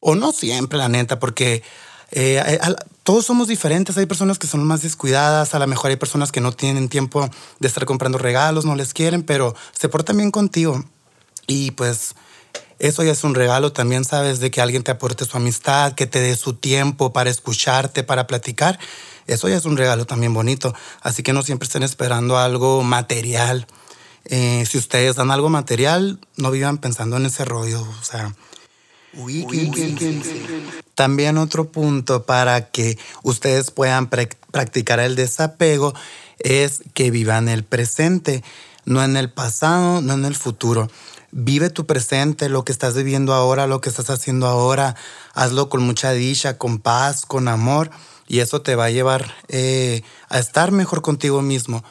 O 0.01 0.15
no 0.15 0.33
siempre, 0.33 0.77
la 0.77 0.89
neta, 0.89 1.17
porque 1.17 1.63
eh, 2.11 2.59
todos 3.03 3.25
somos 3.25 3.47
diferentes. 3.47 3.97
Hay 3.97 4.07
personas 4.07 4.39
que 4.39 4.47
son 4.47 4.65
más 4.65 4.81
descuidadas, 4.81 5.55
a 5.55 5.59
lo 5.59 5.67
mejor 5.67 5.91
hay 5.91 5.95
personas 5.95 6.33
que 6.33 6.41
no 6.41 6.51
tienen 6.51 6.89
tiempo 6.89 7.29
de 7.59 7.67
estar 7.69 7.85
comprando 7.85 8.17
regalos, 8.17 8.65
no 8.65 8.75
les 8.75 8.93
quieren, 8.93 9.23
pero 9.23 9.55
se 9.71 9.87
portan 9.87 10.17
bien 10.17 10.31
contigo. 10.31 10.83
Y 11.47 11.71
pues 11.71 12.13
eso 12.79 13.03
ya 13.03 13.11
es 13.11 13.23
un 13.23 13.35
regalo 13.35 13.71
también, 13.71 14.03
sabes, 14.03 14.39
de 14.39 14.51
que 14.51 14.61
alguien 14.61 14.83
te 14.83 14.91
aporte 14.91 15.25
su 15.25 15.37
amistad, 15.37 15.93
que 15.93 16.07
te 16.07 16.19
dé 16.19 16.35
su 16.35 16.53
tiempo 16.53 17.13
para 17.13 17.29
escucharte, 17.29 18.03
para 18.03 18.27
platicar. 18.27 18.79
Eso 19.27 19.47
ya 19.49 19.55
es 19.55 19.65
un 19.65 19.77
regalo 19.77 20.05
también 20.05 20.33
bonito. 20.33 20.73
Así 21.01 21.23
que 21.23 21.33
no 21.33 21.41
siempre 21.41 21.67
estén 21.67 21.83
esperando 21.83 22.37
algo 22.37 22.83
material. 22.83 23.65
Eh, 24.25 24.65
si 24.69 24.77
ustedes 24.77 25.15
dan 25.15 25.31
algo 25.31 25.49
material, 25.49 26.19
no 26.35 26.51
vivan 26.51 26.77
pensando 26.77 27.17
en 27.17 27.25
ese 27.25 27.45
rollo. 27.45 27.81
O 27.81 28.03
sea, 28.03 28.35
también 30.95 31.37
otro 31.37 31.71
punto 31.71 32.23
para 32.23 32.69
que 32.69 32.97
ustedes 33.23 33.71
puedan 33.71 34.09
practicar 34.09 34.99
el 34.99 35.15
desapego 35.15 35.93
es 36.39 36.83
que 36.93 37.11
vivan 37.11 37.47
el 37.47 37.63
presente, 37.63 38.43
no 38.83 39.03
en 39.03 39.15
el 39.15 39.31
pasado, 39.31 40.01
no 40.01 40.13
en 40.13 40.25
el 40.25 40.35
futuro. 40.35 40.89
Vive 41.37 41.69
tu 41.69 41.85
presente, 41.85 42.47
lo 42.47 42.63
que 42.63 42.71
estás 42.71 42.95
viviendo 42.95 43.33
ahora, 43.33 43.67
lo 43.67 43.81
que 43.81 43.89
estás 43.89 44.09
haciendo 44.09 44.47
ahora. 44.47 44.95
Hazlo 45.33 45.67
con 45.67 45.83
mucha 45.83 46.13
dicha, 46.13 46.57
con 46.57 46.79
paz, 46.79 47.25
con 47.25 47.49
amor. 47.49 47.89
Y 48.25 48.39
eso 48.39 48.61
te 48.61 48.75
va 48.75 48.85
a 48.85 48.89
llevar 48.89 49.35
eh, 49.49 50.01
a 50.29 50.39
estar 50.39 50.71
mejor 50.71 51.01
contigo 51.01 51.41
mismo. 51.41 51.83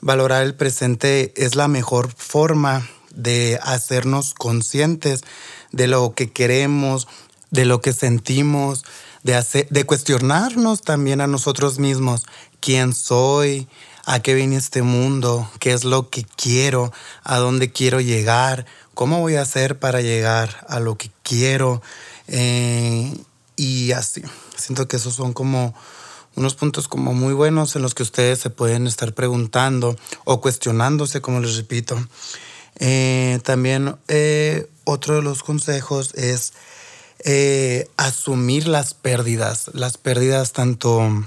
Valorar 0.00 0.44
el 0.44 0.54
presente 0.54 1.34
es 1.36 1.56
la 1.56 1.66
mejor 1.66 2.12
forma 2.16 2.88
de 3.12 3.58
hacernos 3.60 4.34
conscientes 4.34 5.22
de 5.72 5.88
lo 5.88 6.14
que 6.14 6.30
queremos, 6.30 7.08
de 7.50 7.64
lo 7.64 7.80
que 7.80 7.92
sentimos, 7.92 8.84
de, 9.24 9.66
de 9.68 9.84
cuestionarnos 9.84 10.82
también 10.82 11.20
a 11.20 11.26
nosotros 11.26 11.80
mismos. 11.80 12.22
¿Quién 12.60 12.94
soy? 12.94 13.66
A 14.06 14.20
qué 14.20 14.34
viene 14.34 14.56
este 14.56 14.82
mundo, 14.82 15.50
qué 15.58 15.72
es 15.72 15.84
lo 15.84 16.08
que 16.10 16.24
quiero, 16.24 16.92
a 17.24 17.38
dónde 17.38 17.72
quiero 17.72 18.00
llegar, 18.00 18.64
cómo 18.94 19.20
voy 19.20 19.34
a 19.34 19.42
hacer 19.42 19.80
para 19.80 20.00
llegar 20.00 20.64
a 20.68 20.78
lo 20.78 20.96
que 20.96 21.10
quiero. 21.24 21.82
Eh, 22.28 23.12
y 23.56 23.90
así, 23.92 24.22
siento 24.56 24.86
que 24.86 24.96
esos 24.96 25.14
son 25.14 25.32
como 25.32 25.74
unos 26.36 26.54
puntos 26.54 26.86
como 26.86 27.14
muy 27.14 27.34
buenos 27.34 27.74
en 27.74 27.82
los 27.82 27.94
que 27.94 28.04
ustedes 28.04 28.38
se 28.38 28.48
pueden 28.48 28.86
estar 28.86 29.12
preguntando 29.12 29.96
o 30.24 30.40
cuestionándose, 30.40 31.20
como 31.20 31.40
les 31.40 31.56
repito. 31.56 31.98
Eh, 32.78 33.40
también 33.42 33.96
eh, 34.06 34.70
otro 34.84 35.16
de 35.16 35.22
los 35.22 35.42
consejos 35.42 36.14
es 36.14 36.52
asumir 37.96 38.68
las 38.68 38.94
pérdidas, 38.94 39.70
las 39.74 39.98
pérdidas 39.98 40.52
tanto 40.52 41.26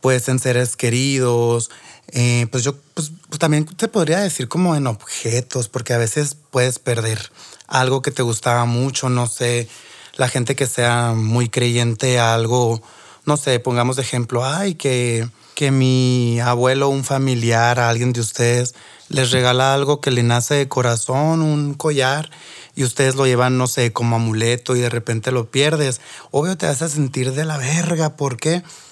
pues 0.00 0.28
en 0.28 0.38
seres 0.38 0.76
queridos, 0.76 1.70
eh, 2.12 2.46
pues 2.50 2.64
yo 2.64 2.74
pues, 2.94 3.12
también 3.38 3.66
te 3.66 3.88
podría 3.88 4.18
decir 4.18 4.48
como 4.48 4.74
en 4.74 4.86
objetos, 4.86 5.68
porque 5.68 5.92
a 5.92 5.98
veces 5.98 6.36
puedes 6.50 6.78
perder 6.78 7.30
algo 7.68 8.02
que 8.02 8.10
te 8.10 8.22
gustaba 8.22 8.64
mucho, 8.64 9.08
no 9.08 9.26
sé, 9.26 9.68
la 10.16 10.28
gente 10.28 10.56
que 10.56 10.66
sea 10.66 11.12
muy 11.14 11.48
creyente 11.48 12.18
a 12.18 12.34
algo, 12.34 12.82
no 13.26 13.36
sé, 13.36 13.60
pongamos 13.60 13.98
ejemplo, 13.98 14.44
ay, 14.44 14.74
que, 14.74 15.28
que 15.54 15.70
mi 15.70 16.40
abuelo, 16.40 16.88
un 16.88 17.04
familiar, 17.04 17.78
a 17.78 17.88
alguien 17.88 18.12
de 18.12 18.20
ustedes, 18.20 18.74
les 19.08 19.30
regala 19.30 19.74
algo 19.74 20.00
que 20.00 20.10
le 20.10 20.22
nace 20.22 20.54
de 20.54 20.68
corazón, 20.68 21.42
un 21.42 21.74
collar, 21.74 22.30
y 22.74 22.84
ustedes 22.84 23.14
lo 23.14 23.26
llevan, 23.26 23.58
no 23.58 23.66
sé, 23.66 23.92
como 23.92 24.16
amuleto 24.16 24.74
y 24.74 24.80
de 24.80 24.88
repente 24.88 25.32
lo 25.32 25.50
pierdes. 25.50 26.00
Obvio 26.30 26.56
te 26.56 26.66
a 26.66 26.74
sentir 26.74 27.32
de 27.32 27.44
la 27.44 27.58
verga, 27.58 28.16
¿por 28.16 28.36
qué? 28.36 28.62
porque 28.62 28.89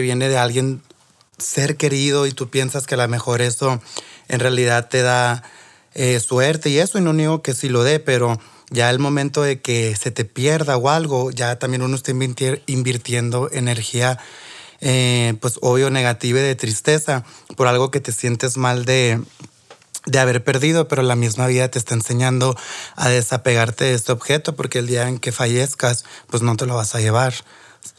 viene 0.00 0.28
de 0.28 0.38
alguien 0.38 0.82
ser 1.38 1.76
querido 1.76 2.26
y 2.26 2.32
tú 2.32 2.50
piensas 2.50 2.86
que 2.86 2.94
a 2.94 2.98
lo 2.98 3.08
mejor 3.08 3.40
eso 3.40 3.80
en 4.28 4.40
realidad 4.40 4.88
te 4.88 5.02
da 5.02 5.42
eh, 5.94 6.20
suerte 6.20 6.70
y 6.70 6.78
eso, 6.78 6.98
y 6.98 7.00
no 7.00 7.12
niego 7.12 7.42
que 7.42 7.54
sí 7.54 7.68
lo 7.68 7.82
dé, 7.82 8.00
pero 8.00 8.38
ya 8.70 8.90
el 8.90 8.98
momento 8.98 9.42
de 9.42 9.60
que 9.60 9.96
se 9.96 10.10
te 10.10 10.24
pierda 10.24 10.76
o 10.76 10.90
algo, 10.90 11.30
ya 11.30 11.58
también 11.58 11.82
uno 11.82 11.96
está 11.96 12.12
invirtiendo 12.66 13.48
energía, 13.52 14.18
eh, 14.80 15.34
pues 15.40 15.58
obvio 15.62 15.90
negativa 15.90 16.38
y 16.38 16.42
de 16.42 16.54
tristeza 16.54 17.24
por 17.56 17.66
algo 17.66 17.90
que 17.90 18.00
te 18.00 18.12
sientes 18.12 18.56
mal 18.56 18.84
de, 18.84 19.20
de 20.06 20.18
haber 20.18 20.44
perdido, 20.44 20.88
pero 20.88 21.02
la 21.02 21.16
misma 21.16 21.46
vida 21.46 21.68
te 21.68 21.78
está 21.78 21.94
enseñando 21.94 22.56
a 22.94 23.08
desapegarte 23.08 23.84
de 23.84 23.94
este 23.94 24.12
objeto 24.12 24.54
porque 24.54 24.80
el 24.80 24.86
día 24.86 25.08
en 25.08 25.18
que 25.18 25.32
fallezcas, 25.32 26.04
pues 26.28 26.42
no 26.42 26.56
te 26.56 26.66
lo 26.66 26.76
vas 26.76 26.94
a 26.94 27.00
llevar. 27.00 27.34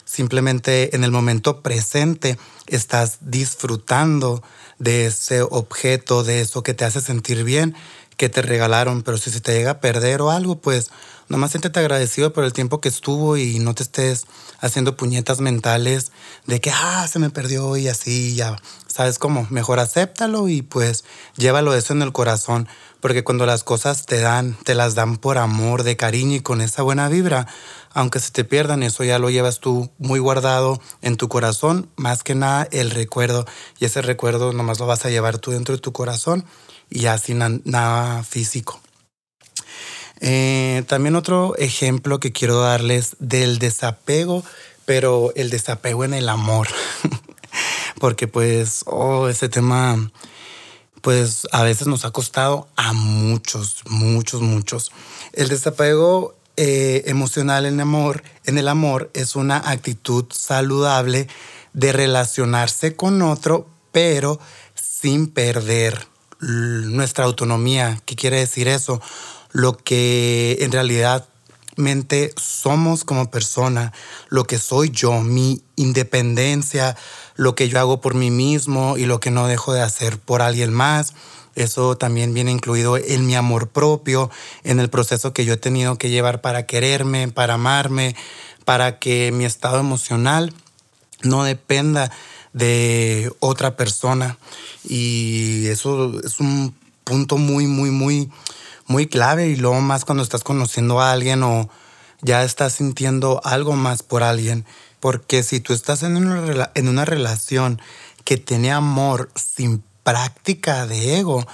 Simplemente 0.10 0.96
en 0.96 1.04
el 1.04 1.12
momento 1.12 1.62
presente 1.62 2.40
estás 2.66 3.20
disfrutando 3.22 4.42
de 4.80 5.06
ese 5.06 5.44
objeto, 5.44 6.24
de 6.24 6.42
eso 6.42 6.64
que 6.64 6.74
te 6.74 6.84
hace 6.84 7.00
sentir 7.00 7.44
bien, 7.44 7.76
que 8.18 8.28
te 8.28 8.42
regalaron. 8.42 9.04
Pero 9.04 9.20
si 9.20 9.30
se 9.30 9.40
te 9.40 9.54
llega 9.54 9.70
a 9.70 9.80
perder 9.82 10.24
o 10.24 10.32
algo, 10.32 10.56
pues 10.62 10.90
nomás 11.30 11.52
siéntete 11.52 11.80
agradecido 11.80 12.34
por 12.34 12.44
el 12.44 12.54
tiempo 12.54 12.82
que 12.82 12.90
estuvo 12.90 13.38
y 13.38 13.60
no 13.60 13.74
te 13.76 13.84
estés 13.84 14.26
haciendo 14.60 14.98
puñetas 14.98 15.40
mentales 15.40 16.12
de 16.46 16.60
que, 16.60 16.72
ah, 16.72 17.08
se 17.08 17.20
me 17.20 17.30
perdió 17.30 17.78
y 17.78 17.88
así, 17.88 18.36
ya. 18.36 18.58
¿Sabes 18.88 19.20
cómo? 19.20 19.48
Mejor 19.50 19.80
acéptalo 19.80 20.50
y 20.50 20.62
pues 20.64 21.06
llévalo 21.38 21.74
eso 21.76 21.94
en 21.94 22.02
el 22.02 22.12
corazón. 22.12 22.68
Porque 23.00 23.24
cuando 23.24 23.46
las 23.46 23.64
cosas 23.64 24.06
te 24.06 24.20
dan, 24.20 24.58
te 24.66 24.76
las 24.76 24.96
dan 24.96 25.18
por 25.18 25.38
amor, 25.38 25.84
de 25.84 25.96
cariño 25.96 26.36
y 26.36 26.42
con 26.42 26.60
esa 26.60 26.82
buena 26.82 27.08
vibra, 27.08 27.48
aunque 27.94 28.20
se 28.20 28.32
te 28.32 28.44
pierdan, 28.44 28.84
eso 28.84 29.06
ya 29.06 29.20
lo 29.20 29.30
llevas 29.30 29.60
tú 29.60 29.90
muy 30.00 30.20
guardado 30.20 30.82
en 31.02 31.16
tu 31.16 31.30
corazón, 31.30 31.90
más 31.96 32.24
que 32.24 32.36
nada 32.36 32.68
el 32.72 32.92
recuerdo. 32.92 33.46
Y 33.80 33.86
ese 33.86 34.02
recuerdo 34.02 34.52
nomás 34.52 34.80
lo 34.80 34.88
vas 34.88 35.06
a 35.06 35.10
llevar 35.10 35.38
tú 35.38 35.52
dentro 35.52 35.76
de 35.76 35.82
tu 35.82 35.94
corazón 35.94 36.44
y 36.90 37.06
así 37.06 37.34
nada 37.34 38.24
físico. 38.24 38.82
Eh, 40.22 40.84
también 40.88 41.16
otro 41.16 41.56
ejemplo 41.58 42.20
que 42.20 42.32
quiero 42.32 42.60
darles 42.60 43.16
del 43.20 43.60
desapego, 43.60 44.44
pero 44.86 45.32
el 45.36 45.50
desapego 45.50 46.04
en 46.04 46.14
el 46.14 46.30
amor. 46.30 46.68
Porque 48.00 48.28
pues, 48.28 48.84
oh, 48.86 49.28
ese 49.28 49.50
tema, 49.50 50.12
pues 51.02 51.48
a 51.52 51.64
veces 51.64 51.88
nos 51.88 52.06
ha 52.06 52.12
costado 52.12 52.68
a 52.76 52.94
muchos, 52.94 53.84
muchos, 53.90 54.42
muchos. 54.42 54.92
El 55.34 55.50
desapego 55.50 56.36
eh, 56.58 57.04
emocional 57.06 57.66
en 57.66 57.80
amor, 57.80 58.24
en 58.46 58.58
el 58.58 58.68
amor 58.68 59.10
es 59.14 59.36
una 59.36 59.58
actitud 59.58 60.26
saludable 60.32 61.28
de 61.74 61.92
relacionarse 61.92 62.96
con 62.96 63.22
otro, 63.22 63.68
pero 63.92 64.40
sin 64.76 65.28
perder 65.28 66.08
nuestra 66.42 67.26
autonomía. 67.26 68.02
¿Qué 68.06 68.16
quiere 68.16 68.40
decir 68.40 68.68
eso? 68.68 69.02
Lo 69.52 69.78
que 69.78 70.58
en 70.62 70.72
realidad 70.72 71.28
mente 71.80 72.34
somos 72.38 73.04
como 73.04 73.32
persona, 73.32 73.94
lo 74.30 74.44
que 74.44 74.60
soy 74.60 74.92
yo, 74.92 75.22
mi 75.22 75.64
independencia, 75.76 76.96
lo 77.36 77.56
que 77.56 77.70
yo 77.70 77.80
hago 77.80 78.02
por 78.02 78.14
mí 78.14 78.30
mismo 78.30 78.98
y 78.98 79.06
lo 79.06 79.20
que 79.20 79.32
no 79.32 79.48
dejo 79.48 79.74
de 79.74 79.82
hacer 79.82 80.20
por 80.20 80.42
alguien 80.42 80.74
más. 80.74 81.14
Eso 81.56 81.98
también 81.98 82.34
viene 82.34 82.52
incluido 82.52 82.98
en 82.98 83.26
mi 83.26 83.36
amor 83.36 83.70
propio, 83.70 84.30
en 84.64 84.80
el 84.80 84.90
proceso 84.90 85.34
que 85.34 85.46
yo 85.46 85.54
he 85.54 85.58
tenido 85.58 85.98
que 85.98 86.10
llevar 86.10 86.42
para 86.42 86.66
quererme, 86.66 87.28
para 87.30 87.56
amarme, 87.56 88.16
para 88.66 89.00
que 89.00 89.32
mi 89.32 89.46
estado 89.46 89.80
emocional 89.80 90.54
no 91.24 91.44
dependa 91.44 92.12
de 92.54 93.32
otra 93.40 93.76
persona. 93.76 94.38
Y 94.88 95.68
eso 95.68 96.20
es 96.24 96.40
un 96.40 96.76
punto 97.04 97.38
muy, 97.38 97.68
muy, 97.68 97.90
muy, 97.90 98.30
muy 98.90 99.08
clave. 99.08 99.48
Y 99.48 99.56
luego 99.56 99.80
más 99.80 100.04
cuando 100.04 100.24
estás 100.24 100.44
conociendo 100.44 101.00
a 101.00 101.14
alguien 101.14 101.42
o 101.44 101.70
ya 102.22 102.44
estás 102.44 102.74
sintiendo 102.74 103.40
algo 103.46 103.74
más 103.74 104.04
por 104.04 104.24
alguien. 104.24 104.66
Porque 105.00 105.44
si 105.44 105.62
tú 105.62 105.72
estás 105.72 106.04
en 106.04 106.18
una, 106.18 106.72
en 106.76 106.90
una 106.90 107.06
relación 107.06 107.82
que 108.26 108.36
tiene 108.36 108.74
amor 108.74 109.30
sin 109.36 109.82
práctica 110.04 110.86
de 110.86 111.20
ego, 111.20 111.46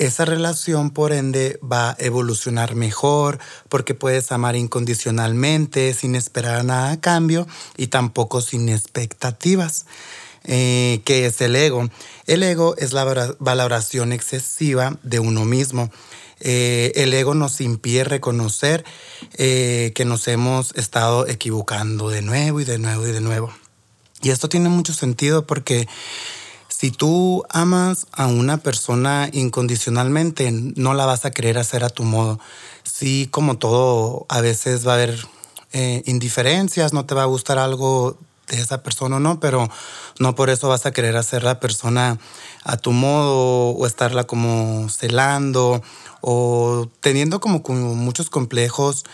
esa 0.00 0.24
relación 0.24 0.90
por 0.90 1.12
ende 1.12 1.60
va 1.62 1.90
a 1.90 1.96
evolucionar 1.98 2.74
mejor 2.74 3.38
porque 3.68 3.94
puedes 3.94 4.32
amar 4.32 4.56
incondicionalmente 4.56 5.92
sin 5.92 6.14
esperar 6.14 6.64
nada 6.64 6.92
a 6.92 7.00
cambio 7.00 7.46
y 7.76 7.88
tampoco 7.88 8.40
sin 8.40 8.70
expectativas. 8.70 9.84
Eh, 10.44 11.02
¿Qué 11.04 11.26
es 11.26 11.42
el 11.42 11.54
ego? 11.54 11.90
El 12.26 12.42
ego 12.42 12.76
es 12.78 12.94
la 12.94 13.04
valoración 13.40 14.12
excesiva 14.12 14.96
de 15.02 15.20
uno 15.20 15.44
mismo. 15.44 15.90
Eh, 16.40 16.92
el 16.96 17.12
ego 17.14 17.34
nos 17.34 17.60
impide 17.60 18.04
reconocer 18.04 18.84
eh, 19.34 19.92
que 19.94 20.04
nos 20.04 20.26
hemos 20.28 20.74
estado 20.74 21.26
equivocando 21.28 22.08
de 22.08 22.22
nuevo 22.22 22.60
y 22.60 22.64
de 22.64 22.78
nuevo 22.78 23.06
y 23.06 23.12
de 23.12 23.20
nuevo. 23.20 23.52
Y 24.22 24.30
esto 24.30 24.48
tiene 24.48 24.68
mucho 24.68 24.92
sentido 24.92 25.46
porque 25.46 25.86
Si 26.80 26.90
tú 26.90 27.44
amas 27.50 28.06
a 28.10 28.26
una 28.26 28.56
persona 28.56 29.28
incondicionalmente, 29.34 30.50
no 30.50 30.94
la 30.94 31.04
vas 31.04 31.26
a 31.26 31.30
querer 31.30 31.58
hacer 31.58 31.84
a 31.84 31.90
tu 31.90 32.04
modo. 32.04 32.40
Sí, 32.84 33.28
como 33.30 33.58
todo, 33.58 34.24
a 34.30 34.40
veces 34.40 34.86
va 34.86 34.92
a 34.92 34.94
haber 34.94 35.26
eh, 35.74 36.02
indiferencias, 36.06 36.94
no 36.94 37.04
te 37.04 37.14
va 37.14 37.24
a 37.24 37.26
gustar 37.26 37.58
algo 37.58 38.16
de 38.46 38.62
esa 38.62 38.82
persona 38.82 39.16
o 39.16 39.20
no, 39.20 39.40
pero 39.40 39.68
no 40.18 40.34
por 40.34 40.48
eso 40.48 40.70
vas 40.70 40.86
a 40.86 40.92
querer 40.92 41.18
hacer 41.18 41.42
la 41.42 41.60
persona 41.60 42.18
a 42.64 42.78
tu 42.78 42.92
modo 42.92 43.76
o 43.76 43.86
estarla 43.86 44.24
como 44.24 44.88
celando 44.88 45.82
o 46.20 46.88
teniendo 47.00 47.40
como, 47.40 47.62
muchos 47.94 48.30
complejos 48.30 49.04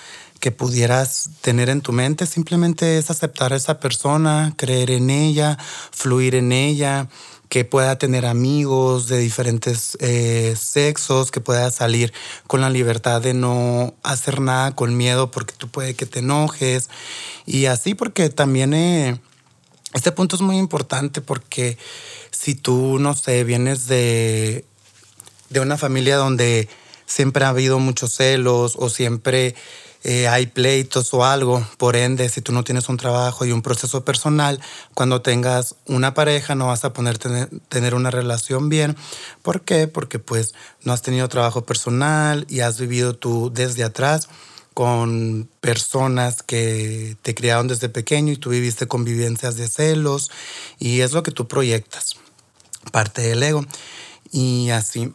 que 0.41 0.51
pudieras 0.51 1.31
tener 1.41 1.69
en 1.69 1.81
tu 1.81 1.93
mente, 1.93 2.27
simplemente 2.27 2.99
es 2.99 3.11
aceptar 3.11 3.53
a 3.53 3.57
esa 3.57 3.81
persona, 3.81 4.55
creer 4.57 4.91
en 4.91 5.11
ella, 5.11 5.59
fluir 5.91 6.35
en 6.35 6.53
ella, 6.53 7.09
que 7.49 7.65
pueda 7.65 7.97
tener 7.97 8.27
amigos 8.27 9.09
de 9.09 9.19
diferentes 9.19 9.97
eh, 10.01 10.55
sexos, 10.59 11.31
que 11.31 11.41
pueda 11.41 11.71
salir 11.71 12.13
con 12.47 12.61
la 12.61 12.71
libertad 12.71 13.23
de 13.23 13.35
no 13.35 13.95
hacer 14.03 14.41
nada 14.41 14.75
con 14.75 14.97
miedo 14.97 15.31
porque 15.31 15.55
tú 15.57 15.69
puede 15.69 15.95
que 15.95 16.07
te 16.07 16.19
enojes. 16.19 16.91
Y 17.47 17.67
así 17.67 17.95
porque 17.95 18.29
también 18.31 18.75
eh, 18.75 19.21
este 19.95 20.13
punto 20.13 20.37
es 20.37 20.43
muy 20.43 20.59
importante 20.59 21.21
porque 21.21 21.79
si 22.31 22.55
tú, 22.55 22.99
no 22.99 23.15
sé, 23.15 23.45
vienes 23.45 23.87
de, 23.87 24.65
de 25.51 25.61
una 25.61 25.77
familia 25.77 26.17
donde 26.17 26.69
siempre 27.07 27.45
ha 27.45 27.51
habido 27.51 27.79
muchos 27.79 28.15
celos 28.15 28.75
o 28.77 28.89
siempre 28.89 29.55
eh, 30.09 30.29
hay 30.29 30.47
pleitos 30.47 31.13
o 31.15 31.25
algo. 31.25 31.67
Por 31.79 31.97
ende, 31.97 32.29
si 32.29 32.41
tú 32.41 32.53
no 32.53 32.63
tienes 32.63 32.89
un 32.89 32.97
trabajo 32.97 33.45
y 33.45 33.51
un 33.51 33.61
proceso 33.61 34.05
personal, 34.05 34.61
cuando 34.95 35.21
tengas 35.21 35.75
una 35.87 36.15
pareja 36.15 36.55
no 36.55 36.69
vas 36.69 36.85
a 36.85 36.93
poder 36.93 37.19
tener, 37.19 37.95
una 37.95 38.13
relación 38.13 38.69
bien. 38.69 38.97
¿Por 39.43 39.63
qué? 39.63 39.89
Porque 39.89 40.21
pues 40.21 40.55
no 40.85 40.93
has 40.93 41.03
tenido 41.03 41.29
trabajo 41.29 41.65
personal 41.65 42.47
y 42.49 42.61
has 42.61 42.79
vivido 42.79 43.17
tú 43.17 43.51
desde 43.53 43.83
atrás 43.83 44.29
con 44.75 45.49
personas 45.61 46.45
que 46.45 47.17
te 47.23 47.35
criaron 47.35 47.67
desde 47.67 47.89
pequeño 47.89 48.33
y 48.33 48.37
tú 48.37 48.51
viviste 48.51 48.87
convivencias 48.87 49.57
de 49.57 49.67
celos 49.67 50.31
y 50.79 51.01
es 51.01 51.15
lo 51.15 51.25
que 51.25 51.33
tú 51.33 51.49
proyectas, 51.49 52.15
parte 52.93 53.23
del 53.23 53.43
ego. 53.43 53.65
Y 54.31 54.71
así. 54.71 55.13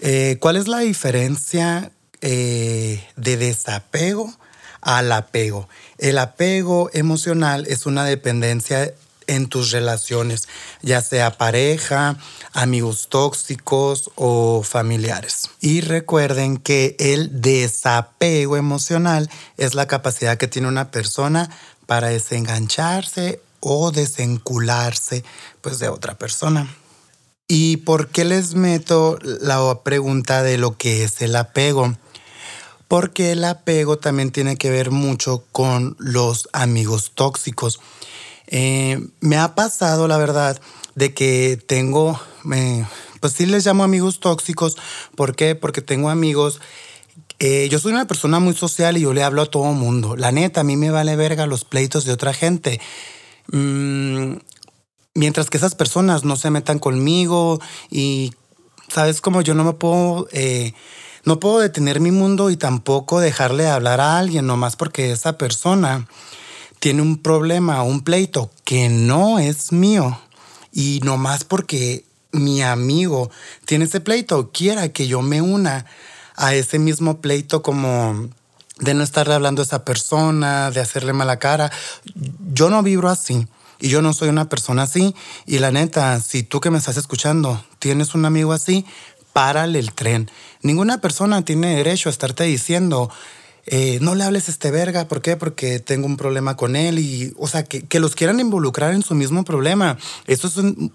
Eh, 0.00 0.38
¿Cuál 0.40 0.56
es 0.56 0.68
la 0.68 0.78
diferencia 0.78 1.92
eh, 2.22 3.02
de 3.16 3.36
desapego 3.38 4.34
al 4.82 5.12
apego. 5.12 5.68
El 5.98 6.18
apego 6.18 6.90
emocional 6.92 7.66
es 7.66 7.86
una 7.86 8.04
dependencia 8.04 8.92
en 9.26 9.46
tus 9.46 9.70
relaciones, 9.70 10.48
ya 10.82 11.00
sea 11.00 11.38
pareja, 11.38 12.16
amigos 12.52 13.08
tóxicos 13.08 14.10
o 14.16 14.62
familiares. 14.62 15.50
Y 15.60 15.82
recuerden 15.82 16.58
que 16.58 16.96
el 16.98 17.40
desapego 17.40 18.56
emocional 18.56 19.30
es 19.56 19.74
la 19.74 19.86
capacidad 19.86 20.36
que 20.36 20.48
tiene 20.48 20.68
una 20.68 20.90
persona 20.90 21.48
para 21.86 22.08
desengancharse 22.08 23.40
o 23.60 23.92
desencularse 23.92 25.24
pues, 25.60 25.78
de 25.78 25.88
otra 25.88 26.18
persona. 26.18 26.68
¿Y 27.52 27.78
por 27.78 28.10
qué 28.10 28.24
les 28.24 28.54
meto 28.54 29.18
la 29.22 29.82
pregunta 29.82 30.44
de 30.44 30.56
lo 30.56 30.76
que 30.76 31.02
es 31.02 31.20
el 31.20 31.34
apego? 31.34 31.96
porque 32.86 33.30
el 33.30 33.44
apego 33.44 33.98
también 33.98 34.32
tiene 34.32 34.56
que 34.56 34.68
ver 34.68 34.90
mucho 34.90 35.44
con 35.52 35.94
los 36.00 36.48
amigos 36.52 37.12
tóxicos. 37.14 37.78
Eh, 38.48 39.00
me 39.20 39.36
ha 39.36 39.54
pasado, 39.54 40.08
la 40.08 40.16
verdad, 40.16 40.60
de 40.96 41.14
que 41.14 41.56
tengo, 41.68 42.20
pues 43.20 43.32
sí 43.32 43.46
les 43.46 43.64
llamo 43.64 43.84
amigos 43.84 44.18
tóxicos. 44.18 44.76
¿Por 45.14 45.36
qué? 45.36 45.54
Porque 45.54 45.82
tengo 45.82 46.10
amigos 46.10 46.60
eh, 47.38 47.68
yo 47.70 47.78
soy 47.78 47.92
una 47.92 48.06
persona 48.06 48.38
muy 48.38 48.54
social 48.54 48.96
y 48.96 49.00
yo 49.00 49.14
le 49.14 49.22
hablo 49.22 49.42
a 49.42 49.46
todo 49.46 49.72
mundo. 49.72 50.14
La 50.14 50.30
neta, 50.30 50.60
a 50.60 50.64
mí 50.64 50.76
me 50.76 50.90
vale 50.90 51.16
verga 51.16 51.46
los 51.46 51.64
pleitos 51.64 52.04
de 52.04 52.12
otra 52.12 52.34
gente. 52.34 52.80
Mm, 53.52 54.34
mientras 55.14 55.50
que 55.50 55.58
esas 55.58 55.74
personas 55.74 56.24
no 56.24 56.36
se 56.36 56.50
metan 56.50 56.78
conmigo 56.78 57.60
y, 57.90 58.32
¿sabes? 58.88 59.20
Como 59.20 59.42
yo 59.42 59.54
no 59.54 59.64
me 59.64 59.72
puedo 59.72 60.28
eh, 60.32 60.74
no 61.24 61.38
puedo 61.38 61.58
detener 61.58 62.00
mi 62.00 62.10
mundo 62.10 62.50
y 62.50 62.56
tampoco 62.56 63.20
dejarle 63.20 63.68
hablar 63.68 64.00
a 64.00 64.18
alguien 64.18 64.46
nomás 64.46 64.76
porque 64.76 65.12
esa 65.12 65.36
persona 65.36 66.06
tiene 66.78 67.02
un 67.02 67.18
problema, 67.18 67.82
un 67.82 68.00
pleito 68.00 68.50
que 68.64 68.88
no 68.88 69.38
es 69.38 69.70
mío. 69.70 70.18
Y 70.72 71.00
nomás 71.04 71.44
porque 71.44 72.04
mi 72.32 72.62
amigo 72.62 73.30
tiene 73.66 73.84
ese 73.84 74.00
pleito, 74.00 74.50
quiera 74.50 74.90
que 74.90 75.08
yo 75.08 75.20
me 75.20 75.42
una 75.42 75.84
a 76.36 76.54
ese 76.54 76.78
mismo 76.78 77.20
pleito 77.20 77.60
como 77.60 78.30
de 78.78 78.94
no 78.94 79.02
estarle 79.02 79.34
hablando 79.34 79.60
a 79.60 79.64
esa 79.66 79.84
persona, 79.84 80.70
de 80.70 80.80
hacerle 80.80 81.12
mala 81.12 81.38
cara. 81.38 81.70
Yo 82.54 82.70
no 82.70 82.82
vibro 82.82 83.10
así. 83.10 83.46
Y 83.80 83.88
yo 83.88 84.02
no 84.02 84.12
soy 84.12 84.28
una 84.28 84.48
persona 84.48 84.82
así. 84.82 85.14
Y 85.46 85.58
la 85.58 85.70
neta, 85.70 86.20
si 86.20 86.42
tú 86.42 86.60
que 86.60 86.70
me 86.70 86.78
estás 86.78 86.96
escuchando 86.96 87.64
tienes 87.78 88.14
un 88.14 88.24
amigo 88.24 88.52
así, 88.52 88.84
párale 89.32 89.78
el 89.78 89.92
tren. 89.92 90.30
Ninguna 90.62 91.00
persona 91.00 91.44
tiene 91.44 91.76
derecho 91.76 92.08
a 92.08 92.12
estarte 92.12 92.44
diciendo, 92.44 93.10
eh, 93.66 93.98
no 94.00 94.14
le 94.14 94.24
hables 94.24 94.48
a 94.48 94.50
este 94.50 94.70
verga, 94.70 95.06
¿por 95.08 95.22
qué? 95.22 95.36
Porque 95.36 95.78
tengo 95.80 96.06
un 96.06 96.16
problema 96.16 96.56
con 96.56 96.76
él 96.76 96.98
y, 96.98 97.34
o 97.38 97.46
sea, 97.46 97.64
que, 97.64 98.00
los 98.00 98.14
quieran 98.14 98.40
involucrar 98.40 98.92
en 98.92 99.02
su 99.02 99.14
mismo 99.14 99.44
problema. 99.44 99.98
Eso 100.26 100.48
es 100.48 100.54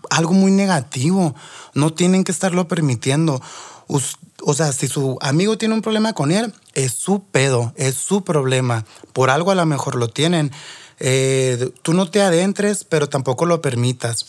algo 0.10 0.34
muy 0.34 0.52
negativo. 0.52 1.36
No 1.74 1.94
tienen 1.94 2.24
que 2.24 2.32
estarlo 2.32 2.68
permitiendo. 2.68 3.42
o 3.88 4.54
sea, 4.54 4.74
si 4.74 4.88
su 4.88 5.18
amigo 5.22 5.58
tiene 5.58 5.74
un 5.74 5.82
problema 5.82 6.14
con 6.14 6.32
él, 6.32 6.54
es 6.74 6.94
su 6.94 7.24
pedo, 7.24 7.74
es 7.76 7.96
su 7.96 8.24
problema. 8.24 8.86
Por 9.14 9.30
algo 9.30 9.52
a 9.52 9.56
lo 9.56 9.66
mejor 9.66 9.96
lo 9.96 10.10
tienen. 10.10 10.52
Eh, 11.00 11.72
tú 11.82 11.94
no 11.94 12.10
te 12.10 12.22
adentres, 12.22 12.84
pero 12.84 13.10
tampoco 13.10 13.46
lo 13.46 13.62
permitas. 13.62 14.28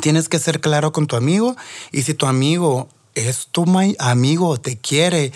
Tienes 0.00 0.28
que 0.28 0.38
ser 0.38 0.60
claro 0.60 0.92
con 0.92 1.06
tu 1.06 1.16
amigo 1.16 1.56
y 1.92 2.02
si 2.02 2.14
tu 2.14 2.26
amigo 2.26 2.88
es 3.14 3.48
tu 3.50 3.64
amigo, 3.98 4.58
te 4.58 4.78
quiere 4.78 5.32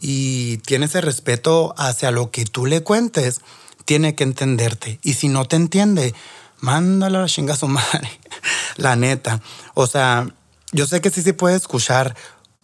y 0.00 0.58
tiene 0.58 0.86
ese 0.86 1.00
respeto 1.00 1.74
hacia 1.76 2.10
lo 2.10 2.30
que 2.30 2.44
tú 2.44 2.66
le 2.66 2.82
cuentes, 2.82 3.40
tiene 3.84 4.14
que 4.14 4.24
entenderte. 4.24 4.98
Y 5.02 5.14
si 5.14 5.28
no 5.28 5.44
te 5.44 5.56
entiende, 5.56 6.14
mándalo 6.60 7.18
a 7.18 7.22
la 7.22 7.28
chinga 7.28 7.54
a 7.54 7.56
su 7.56 7.68
madre. 7.68 8.10
la 8.76 8.96
neta. 8.96 9.42
O 9.74 9.86
sea, 9.86 10.28
yo 10.72 10.86
sé 10.86 11.00
que 11.00 11.10
sí 11.10 11.22
se 11.22 11.34
puede 11.34 11.56
escuchar 11.56 12.16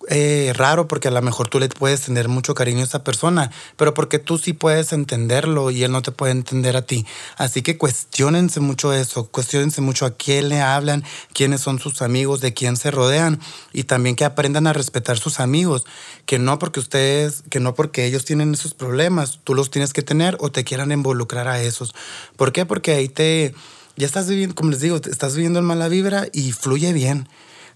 eh, 0.08 0.52
raro 0.54 0.88
porque 0.88 1.08
a 1.08 1.10
lo 1.10 1.22
mejor 1.22 1.48
tú 1.48 1.58
le 1.58 1.68
puedes 1.68 2.02
tener 2.02 2.28
mucho 2.28 2.54
cariño 2.54 2.80
a 2.80 2.84
esa 2.84 3.04
persona, 3.04 3.50
pero 3.76 3.94
porque 3.94 4.18
tú 4.18 4.38
sí 4.38 4.52
puedes 4.52 4.92
entenderlo 4.92 5.70
y 5.70 5.84
él 5.84 5.92
no 5.92 6.02
te 6.02 6.12
puede 6.12 6.32
entender 6.32 6.76
a 6.76 6.82
ti. 6.82 7.06
Así 7.36 7.62
que 7.62 7.78
cuestionense 7.78 8.60
mucho 8.60 8.92
eso, 8.92 9.28
cuestionense 9.28 9.80
mucho 9.80 10.06
a 10.06 10.16
quién 10.16 10.48
le 10.48 10.60
hablan, 10.60 11.04
quiénes 11.32 11.60
son 11.60 11.78
sus 11.78 12.02
amigos, 12.02 12.40
de 12.40 12.54
quién 12.54 12.76
se 12.76 12.90
rodean 12.90 13.40
y 13.72 13.84
también 13.84 14.16
que 14.16 14.24
aprendan 14.24 14.66
a 14.66 14.72
respetar 14.72 15.18
sus 15.18 15.40
amigos, 15.40 15.84
que 16.26 16.38
no 16.38 16.58
porque 16.58 16.80
ustedes, 16.80 17.42
que 17.50 17.60
no 17.60 17.74
porque 17.74 18.04
ellos 18.06 18.24
tienen 18.24 18.54
esos 18.54 18.74
problemas, 18.74 19.40
tú 19.44 19.54
los 19.54 19.70
tienes 19.70 19.92
que 19.92 20.02
tener 20.02 20.36
o 20.40 20.50
te 20.50 20.64
quieran 20.64 20.92
involucrar 20.92 21.48
a 21.48 21.62
esos. 21.62 21.94
¿Por 22.36 22.52
qué? 22.52 22.66
Porque 22.66 22.92
ahí 22.92 23.08
te, 23.08 23.54
ya 23.96 24.06
estás 24.06 24.28
viviendo, 24.28 24.54
como 24.54 24.70
les 24.70 24.80
digo, 24.80 24.96
estás 24.96 25.34
viviendo 25.34 25.58
en 25.58 25.64
mala 25.64 25.88
vibra 25.88 26.26
y 26.32 26.52
fluye 26.52 26.92
bien. 26.92 27.28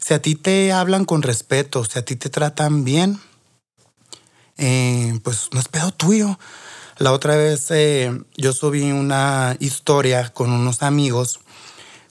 Si 0.07 0.15
a 0.15 0.23
ti 0.23 0.37
te 0.37 0.73
hablan 0.73 1.05
con 1.05 1.23
respeto, 1.23 1.85
si 1.85 1.99
a 1.99 2.05
ti 2.05 2.15
te 2.15 2.31
tratan 2.31 2.85
bien, 2.85 3.19
eh, 4.57 5.19
pues 5.25 5.49
no 5.51 5.59
es 5.59 5.67
pedo 5.67 5.91
tuyo. 5.91 6.39
La 6.99 7.11
otra 7.11 7.35
vez 7.35 7.73
eh, 7.73 8.17
yo 8.37 8.53
subí 8.53 8.93
una 8.93 9.57
historia 9.59 10.29
con 10.33 10.53
unos 10.53 10.85
amigos, 10.85 11.41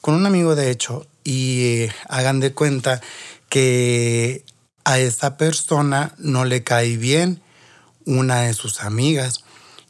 con 0.02 0.14
un 0.14 0.26
amigo 0.26 0.56
de 0.56 0.72
hecho, 0.72 1.08
y 1.24 1.84
eh, 1.84 1.96
hagan 2.10 2.42
de 2.42 2.54
cuenta 2.54 3.00
que 3.48 4.44
a 4.84 5.00
esa 5.00 5.38
persona 5.38 6.14
no 6.18 6.44
le 6.44 6.66
cae 6.66 6.98
bien 6.98 7.42
una 8.06 8.42
de 8.42 8.54
sus 8.56 8.82
amigas 8.82 9.46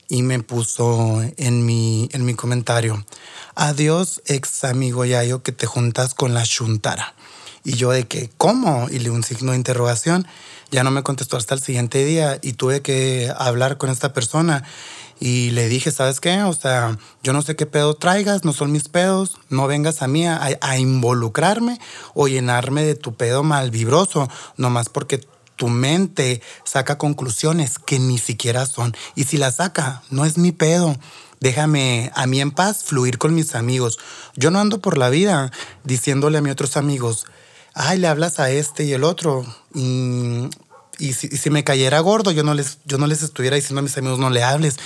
y 0.09 0.21
me 0.21 0.43
puso 0.43 1.23
en 1.37 1.65
mi, 1.65 2.07
en 2.11 2.23
mi 2.23 2.35
comentario, 2.35 3.03
adiós 3.55 4.21
ex 4.27 4.63
amigo 4.63 5.05
Yayo 5.05 5.41
que 5.41 5.53
te 5.53 5.65
juntas 5.65 6.13
con 6.13 6.35
la 6.35 6.43
chuntara. 6.43 7.15
Y 7.65 7.73
yo 7.73 7.91
de 7.91 8.05
que, 8.05 8.29
¿cómo? 8.37 8.87
Y 8.91 8.99
le 8.99 9.09
un 9.09 9.23
signo 9.23 9.51
de 9.51 9.57
interrogación. 9.57 10.27
Ya 10.71 10.83
no 10.83 10.91
me 10.91 11.03
contestó 11.03 11.35
hasta 11.35 11.55
el 11.55 11.61
siguiente 11.61 12.05
día 12.05 12.39
y 12.41 12.53
tuve 12.53 12.81
que 12.81 13.33
hablar 13.37 13.77
con 13.77 13.89
esta 13.89 14.13
persona. 14.13 14.63
Y 15.19 15.51
le 15.51 15.67
dije, 15.67 15.91
¿sabes 15.91 16.19
qué? 16.19 16.43
O 16.43 16.53
sea, 16.53 16.97
yo 17.23 17.33
no 17.33 17.41
sé 17.41 17.55
qué 17.55 17.65
pedo 17.65 17.95
traigas, 17.95 18.43
no 18.43 18.53
son 18.53 18.71
mis 18.71 18.89
pedos, 18.89 19.37
no 19.49 19.65
vengas 19.65 20.01
a 20.01 20.07
mí 20.07 20.27
a, 20.27 20.77
involucrarme 20.77 21.79
o 22.13 22.27
llenarme 22.27 22.83
de 22.83 22.95
tu 22.95 23.15
pedo 23.15 23.41
mal 23.41 23.71
vibroso, 23.71 24.29
nomás 24.57 24.89
porque 24.89 25.25
tu 25.55 25.69
mente 25.69 26.41
saca 26.65 26.97
conclusiones 26.97 27.79
que 27.79 27.97
ni 27.97 28.17
siquiera 28.17 28.65
son. 28.65 28.95
Y 29.15 29.23
si 29.23 29.37
la 29.37 29.51
saca, 29.51 30.03
no 30.09 30.25
es 30.25 30.37
mi 30.37 30.51
pedo. 30.51 30.97
Déjame 31.39 32.11
a 32.13 32.27
mí 32.27 32.41
en 32.41 32.51
paz 32.51 32.83
fluir 32.83 33.17
con 33.17 33.33
mis 33.33 33.55
amigos. 33.55 33.97
Yo 34.35 34.51
no 34.51 34.59
ando 34.59 34.81
por 34.81 34.97
la 34.97 35.09
vida 35.09 35.51
diciéndole 35.83 36.39
a 36.39 36.41
mis 36.41 36.51
otros 36.51 36.75
amigos, 36.75 37.25
ay, 37.75 37.99
le 37.99 38.07
hablas 38.07 38.39
a 38.39 38.49
este 38.49 38.85
y 38.85 38.93
el 38.93 39.03
otro. 39.03 39.45
Y, 39.75 40.49
y 40.97 41.13
si, 41.13 41.49
me 41.49 41.63
cayera 41.63 41.99
gordo, 41.99 42.31
yo 42.31 42.43
no, 42.43 42.53
les, 42.53 42.79
yo 42.85 42.97
no 42.97 43.05
les 43.05 43.21
estuviera 43.21 43.57
diciendo 43.57 43.79
a 43.79 43.83
mis 43.83 43.97
amigos, 43.97 44.17
no 44.17 44.29
le 44.29 44.43
hables. 44.43 44.77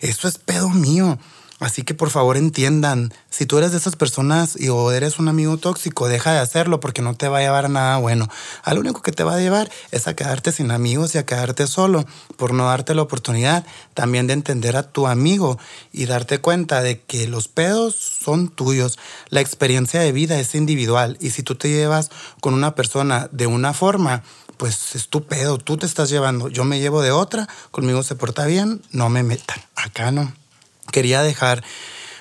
Eso 0.00 0.28
es 0.28 0.38
pedo 0.38 0.68
mío. 0.68 1.18
Así 1.64 1.82
que 1.82 1.94
por 1.94 2.10
favor 2.10 2.36
entiendan, 2.36 3.10
si 3.30 3.46
tú 3.46 3.56
eres 3.56 3.72
de 3.72 3.78
esas 3.78 3.96
personas 3.96 4.54
y 4.60 4.68
o 4.68 4.92
eres 4.92 5.18
un 5.18 5.28
amigo 5.28 5.56
tóxico, 5.56 6.08
deja 6.08 6.30
de 6.30 6.38
hacerlo 6.38 6.78
porque 6.78 7.00
no 7.00 7.14
te 7.14 7.26
va 7.26 7.38
a 7.38 7.40
llevar 7.40 7.64
a 7.64 7.68
nada 7.70 7.96
bueno. 7.96 8.28
A 8.64 8.74
lo 8.74 8.80
único 8.80 9.00
que 9.00 9.12
te 9.12 9.24
va 9.24 9.36
a 9.36 9.40
llevar 9.40 9.70
es 9.90 10.06
a 10.06 10.14
quedarte 10.14 10.52
sin 10.52 10.70
amigos 10.70 11.14
y 11.14 11.18
a 11.18 11.24
quedarte 11.24 11.66
solo 11.66 12.04
por 12.36 12.52
no 12.52 12.66
darte 12.66 12.94
la 12.94 13.00
oportunidad 13.00 13.64
también 13.94 14.26
de 14.26 14.34
entender 14.34 14.76
a 14.76 14.82
tu 14.82 15.06
amigo 15.06 15.58
y 15.90 16.04
darte 16.04 16.38
cuenta 16.38 16.82
de 16.82 17.00
que 17.00 17.28
los 17.28 17.48
pedos 17.48 17.94
son 17.94 18.50
tuyos. 18.50 18.98
La 19.30 19.40
experiencia 19.40 20.00
de 20.00 20.12
vida 20.12 20.38
es 20.38 20.54
individual 20.54 21.16
y 21.18 21.30
si 21.30 21.42
tú 21.42 21.54
te 21.54 21.70
llevas 21.70 22.10
con 22.42 22.52
una 22.52 22.74
persona 22.74 23.30
de 23.32 23.46
una 23.46 23.72
forma, 23.72 24.22
pues 24.58 24.94
es 24.96 25.08
tu 25.08 25.24
pedo, 25.24 25.56
tú 25.56 25.78
te 25.78 25.86
estás 25.86 26.10
llevando, 26.10 26.48
yo 26.48 26.64
me 26.64 26.78
llevo 26.78 27.00
de 27.00 27.10
otra, 27.10 27.48
conmigo 27.70 28.02
se 28.02 28.16
porta 28.16 28.44
bien, 28.44 28.82
no 28.90 29.08
me 29.08 29.22
metan, 29.22 29.62
acá 29.76 30.10
no 30.10 30.43
quería 30.90 31.22
dejar 31.22 31.62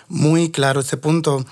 muy 0.09 0.51
claro 0.51 0.81
ese 0.81 0.97
punto. 0.97 1.45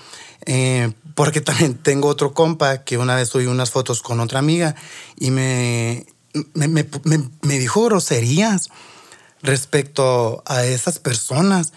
Eh, 0.46 0.92
porque 1.14 1.40
también 1.40 1.74
tengo 1.74 2.08
otro 2.08 2.34
compa 2.34 2.84
que 2.84 2.98
una 2.98 3.14
vez 3.14 3.28
subí 3.28 3.46
unas 3.46 3.70
fotos 3.70 4.02
con 4.02 4.20
otra 4.20 4.38
amiga 4.38 4.74
y 5.18 5.30
me, 5.30 6.06
me, 6.54 7.58
dijo 7.58 7.84
groserías 7.84 8.70
respecto 9.42 10.42
a 10.46 10.64
esas 10.64 10.98
personas. 10.98 11.72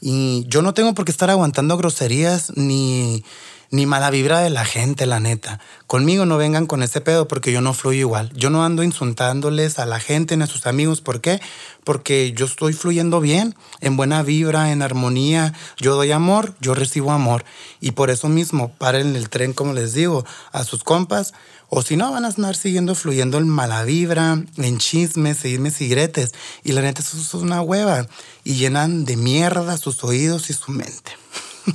Y 0.00 0.44
yo 0.48 0.62
no 0.62 0.74
tengo 0.74 0.94
por 0.94 1.04
qué 1.04 1.10
estar 1.10 1.30
aguantando 1.30 1.76
groserías 1.76 2.52
ni, 2.56 3.24
ni 3.70 3.84
mala 3.84 4.10
vibra 4.10 4.40
de 4.40 4.50
la 4.50 4.64
gente, 4.64 5.04
la 5.04 5.20
neta. 5.20 5.60
Conmigo 5.86 6.24
no 6.24 6.38
vengan 6.38 6.66
con 6.66 6.82
ese 6.82 7.00
pedo 7.00 7.28
porque 7.28 7.52
yo 7.52 7.60
no 7.60 7.74
fluyo 7.74 8.00
igual. 8.00 8.32
Yo 8.34 8.48
no 8.48 8.64
ando 8.64 8.82
insultándoles 8.82 9.78
a 9.78 9.86
la 9.86 10.00
gente 10.00 10.36
ni 10.36 10.44
a 10.44 10.46
sus 10.46 10.66
amigos. 10.66 11.00
¿Por 11.00 11.20
qué? 11.20 11.40
Porque 11.84 12.32
yo 12.32 12.46
estoy 12.46 12.72
fluyendo 12.72 13.20
bien, 13.20 13.54
en 13.80 13.96
buena 13.96 14.22
vibra, 14.22 14.72
en 14.72 14.82
armonía. 14.82 15.54
Yo 15.76 15.96
doy 15.96 16.12
amor, 16.12 16.54
yo 16.60 16.74
recibo 16.74 17.12
amor. 17.12 17.44
Y 17.80 17.92
por 17.92 18.10
eso 18.10 18.28
mismo, 18.28 18.72
paren 18.78 19.16
el 19.16 19.28
tren, 19.28 19.52
como 19.52 19.74
les 19.74 19.92
digo, 19.92 20.24
a 20.52 20.64
sus 20.64 20.82
compas. 20.82 21.34
O 21.68 21.82
si 21.82 21.96
no, 21.96 22.10
van 22.10 22.24
a 22.24 22.28
andar 22.28 22.56
siguiendo 22.56 22.94
fluyendo 22.94 23.36
en 23.36 23.48
mala 23.48 23.84
vibra, 23.84 24.42
en 24.56 24.78
chismes, 24.78 25.36
seguirme 25.36 25.70
sigretes. 25.70 26.32
Y 26.64 26.72
la 26.72 26.80
neta, 26.80 27.02
eso 27.02 27.18
es 27.18 27.34
una 27.34 27.60
hueva. 27.60 28.06
Y 28.44 28.54
llenan 28.54 29.04
de 29.04 29.16
mierda 29.16 29.76
sus 29.76 30.02
oídos 30.04 30.48
y 30.48 30.54
su 30.54 30.72
mente. 30.72 31.12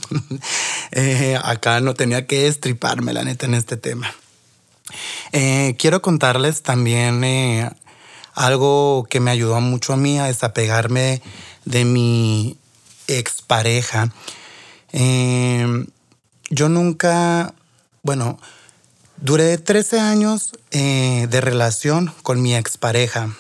Eh, 0.95 1.39
acá 1.43 1.79
no 1.79 1.95
tenía 1.95 2.27
que 2.27 2.45
estriparme, 2.45 3.13
la 3.13 3.23
neta, 3.23 3.47
en 3.47 3.56
este 3.56 3.77
tema. 3.77 4.13
Eh, 5.32 5.75
quiero 5.79 6.03
contarles 6.03 6.62
también 6.62 7.23
eh, 7.23 7.71
algo 8.36 9.08
que 9.10 9.19
me 9.19 9.32
ayudó 9.32 9.60
mucho 9.60 9.93
a 9.93 9.97
mí 9.97 10.19
a 10.19 10.25
desapegarme 10.25 11.23
de 11.65 11.86
mi 11.86 12.58
expareja. 13.08 14.13
yo 14.91 16.69
nunca, 16.69 17.56
bueno, 18.03 18.39
duré 19.17 19.58
13 19.58 19.99
años 19.99 20.51
de 20.69 21.41
relación 21.41 22.13
con 22.21 22.39
mi 22.39 22.56
expareja. 22.56 23.34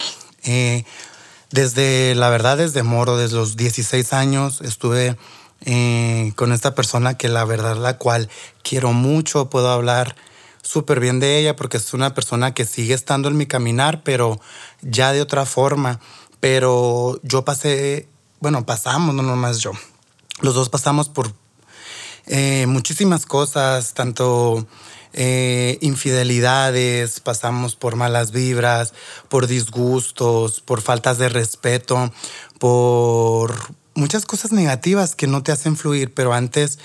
desde, 1.51 2.15
la 2.15 2.29
verdad, 2.29 2.57
desde 2.57 2.81
moro, 2.81 3.17
desde 3.17 3.35
los 3.35 3.55
16 3.57 4.11
años 4.13 4.61
estuve 4.61 5.17
eh, 5.65 6.33
con 6.35 6.51
esta 6.51 6.75
persona 6.75 7.17
que 7.17 7.29
la 7.29 7.45
verdad 7.45 7.77
la 7.77 7.97
cual 7.97 8.29
quiero 8.63 8.93
mucho, 8.93 9.49
puedo 9.49 9.69
hablar 9.71 10.15
súper 10.61 10.99
bien 10.99 11.19
de 11.19 11.37
ella 11.37 11.55
porque 11.55 11.77
es 11.77 11.93
una 11.93 12.13
persona 12.13 12.53
que 12.53 12.65
sigue 12.65 12.93
estando 12.93 13.29
en 13.29 13.37
mi 13.37 13.45
caminar, 13.45 14.01
pero 14.03 14.39
ya 14.81 15.13
de 15.13 15.21
otra 15.21 15.45
forma. 15.45 15.99
Pero 16.39 17.19
yo 17.23 17.45
pasé, 17.45 18.07
bueno, 18.39 18.65
pasamos, 18.65 19.15
no 19.15 19.23
nomás 19.23 19.59
yo. 19.59 19.71
Los 20.41 20.55
dos 20.55 20.69
pasamos 20.69 21.07
por 21.09 21.33
eh, 22.25 22.65
muchísimas 22.67 23.25
cosas, 23.25 23.93
tanto 23.93 24.65
eh, 25.13 25.77
infidelidades, 25.81 27.19
pasamos 27.19 27.75
por 27.75 27.95
malas 27.95 28.31
vibras, 28.31 28.93
por 29.29 29.47
disgustos, 29.47 30.59
por 30.61 30.81
faltas 30.81 31.17
de 31.17 31.29
respeto, 31.29 32.11
por 32.59 33.53
muchas 33.95 34.25
cosas 34.25 34.51
negativas 34.51 35.15
que 35.15 35.27
no 35.27 35.43
te 35.43 35.51
hacen 35.51 35.77
fluir, 35.77 36.13
pero 36.13 36.33
antes 36.33 36.79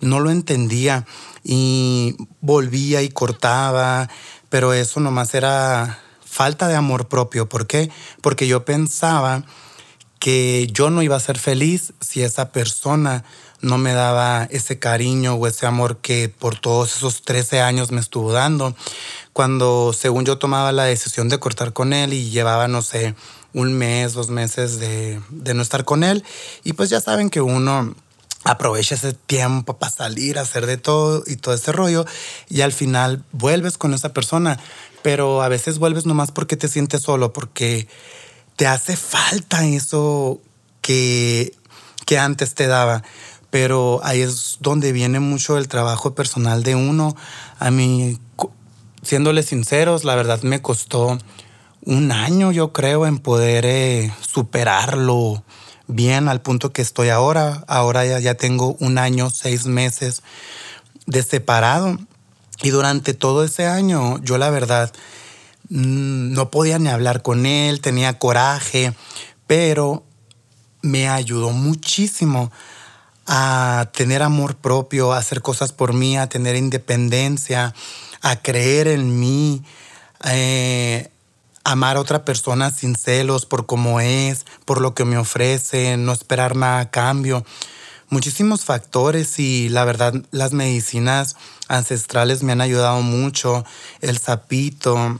no 0.00 0.20
lo 0.20 0.30
entendía 0.30 1.06
y 1.42 2.16
volvía 2.40 3.02
y 3.02 3.08
cortaba, 3.08 4.08
pero 4.48 4.72
eso 4.72 5.00
nomás 5.00 5.34
era 5.34 5.98
falta 6.24 6.68
de 6.68 6.76
amor 6.76 7.08
propio. 7.08 7.48
¿Por 7.48 7.66
qué? 7.66 7.90
Porque 8.20 8.46
yo 8.46 8.64
pensaba 8.64 9.44
que 10.18 10.68
yo 10.72 10.90
no 10.90 11.02
iba 11.02 11.16
a 11.16 11.20
ser 11.20 11.38
feliz 11.38 11.92
si 12.00 12.22
esa 12.22 12.50
persona 12.50 13.24
no 13.60 13.78
me 13.78 13.92
daba 13.92 14.44
ese 14.50 14.78
cariño 14.78 15.34
o 15.34 15.46
ese 15.46 15.66
amor 15.66 15.98
que 15.98 16.28
por 16.28 16.58
todos 16.58 16.96
esos 16.96 17.22
13 17.22 17.60
años 17.60 17.90
me 17.90 18.00
estuvo 18.00 18.32
dando. 18.32 18.74
Cuando 19.32 19.92
según 19.92 20.24
yo 20.24 20.38
tomaba 20.38 20.72
la 20.72 20.84
decisión 20.84 21.28
de 21.28 21.38
cortar 21.38 21.72
con 21.72 21.92
él 21.92 22.12
y 22.12 22.30
llevaba, 22.30 22.68
no 22.68 22.82
sé, 22.82 23.14
un 23.54 23.72
mes, 23.72 24.12
dos 24.12 24.28
meses 24.28 24.78
de, 24.78 25.20
no 25.30 25.62
estar 25.62 25.84
con 25.84 26.04
él. 26.04 26.24
Y 26.64 26.74
pues 26.74 26.90
ya 26.90 27.00
saben 27.00 27.30
que 27.30 27.40
uno 27.40 27.94
aprovecha 28.42 28.96
ese 28.96 29.14
tiempo 29.14 29.78
para 29.78 29.90
salir, 29.90 30.38
hacer 30.38 30.66
de 30.66 30.76
todo 30.76 31.22
y 31.26 31.36
todo 31.36 31.54
ese 31.54 31.72
rollo. 31.72 32.04
Y 32.50 32.60
al 32.60 32.72
final 32.72 33.24
vuelves 33.32 33.78
con 33.78 33.94
esa 33.94 34.12
persona. 34.12 34.58
Pero 35.02 35.42
a 35.42 35.48
veces 35.48 35.78
vuelves 35.78 36.04
nomás 36.04 36.32
porque 36.32 36.56
te 36.56 36.68
sientes 36.68 37.02
solo, 37.02 37.32
porque 37.32 37.88
te 38.56 38.66
hace 38.66 38.96
falta 38.96 39.64
eso 39.66 40.40
que, 40.80 41.54
que 42.06 42.18
antes 42.18 42.54
te 42.54 42.66
daba. 42.66 43.02
Pero 43.50 44.00
ahí 44.02 44.20
es 44.20 44.56
donde 44.60 44.90
viene 44.90 45.20
mucho 45.20 45.58
el 45.58 45.68
trabajo 45.68 46.14
personal 46.16 46.64
de 46.64 46.74
uno. 46.74 47.14
A 47.60 47.70
mí, 47.70 48.18
siéndole 49.02 49.44
sinceros, 49.44 50.02
la 50.02 50.16
verdad 50.16 50.42
me 50.42 50.60
costó 50.60 51.18
un 51.84 52.12
año, 52.12 52.52
yo 52.52 52.72
creo, 52.72 53.06
en 53.06 53.18
poder 53.18 53.66
eh, 53.66 54.12
superarlo 54.20 55.44
bien 55.86 56.28
al 56.28 56.40
punto 56.40 56.72
que 56.72 56.82
estoy 56.82 57.10
ahora. 57.10 57.64
Ahora 57.66 58.04
ya, 58.04 58.18
ya 58.18 58.34
tengo 58.34 58.76
un 58.80 58.98
año, 58.98 59.30
seis 59.30 59.66
meses 59.66 60.22
de 61.06 61.22
separado. 61.22 61.98
Y 62.62 62.70
durante 62.70 63.14
todo 63.14 63.44
ese 63.44 63.66
año, 63.66 64.18
yo 64.22 64.38
la 64.38 64.50
verdad 64.50 64.92
mm, 65.68 66.32
no 66.32 66.50
podía 66.50 66.78
ni 66.78 66.88
hablar 66.88 67.22
con 67.22 67.46
él, 67.46 67.80
tenía 67.80 68.18
coraje, 68.18 68.94
pero 69.46 70.04
me 70.80 71.08
ayudó 71.08 71.50
muchísimo 71.50 72.50
a 73.26 73.90
tener 73.94 74.22
amor 74.22 74.56
propio, 74.56 75.12
a 75.12 75.18
hacer 75.18 75.40
cosas 75.40 75.72
por 75.72 75.92
mí, 75.92 76.16
a 76.16 76.28
tener 76.28 76.56
independencia, 76.56 77.74
a 78.20 78.36
creer 78.36 78.88
en 78.88 79.18
mí, 79.18 79.62
eh, 80.26 81.10
amar 81.64 81.96
a 81.96 82.00
otra 82.00 82.24
persona 82.24 82.70
sin 82.70 82.94
celos 82.94 83.46
por 83.46 83.66
cómo 83.66 84.00
es, 84.00 84.44
por 84.64 84.80
lo 84.80 84.94
que 84.94 85.04
me 85.04 85.18
ofrece, 85.18 85.96
no 85.96 86.12
esperar 86.12 86.56
nada 86.56 86.80
a 86.80 86.90
cambio. 86.90 87.44
Muchísimos 88.10 88.64
factores 88.64 89.38
y 89.38 89.70
la 89.70 89.84
verdad 89.84 90.14
las 90.30 90.52
medicinas 90.52 91.36
ancestrales 91.68 92.42
me 92.42 92.52
han 92.52 92.60
ayudado 92.60 93.00
mucho. 93.00 93.64
El 94.02 94.18
sapito, 94.18 95.18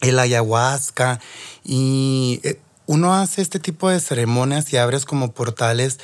el 0.00 0.18
ayahuasca 0.18 1.20
y 1.64 2.40
eh, 2.44 2.60
uno 2.86 3.14
hace 3.14 3.40
este 3.40 3.58
tipo 3.58 3.88
de 3.88 4.00
ceremonias 4.00 4.72
y 4.72 4.76
abres 4.76 5.04
como 5.04 5.32
portales 5.32 5.98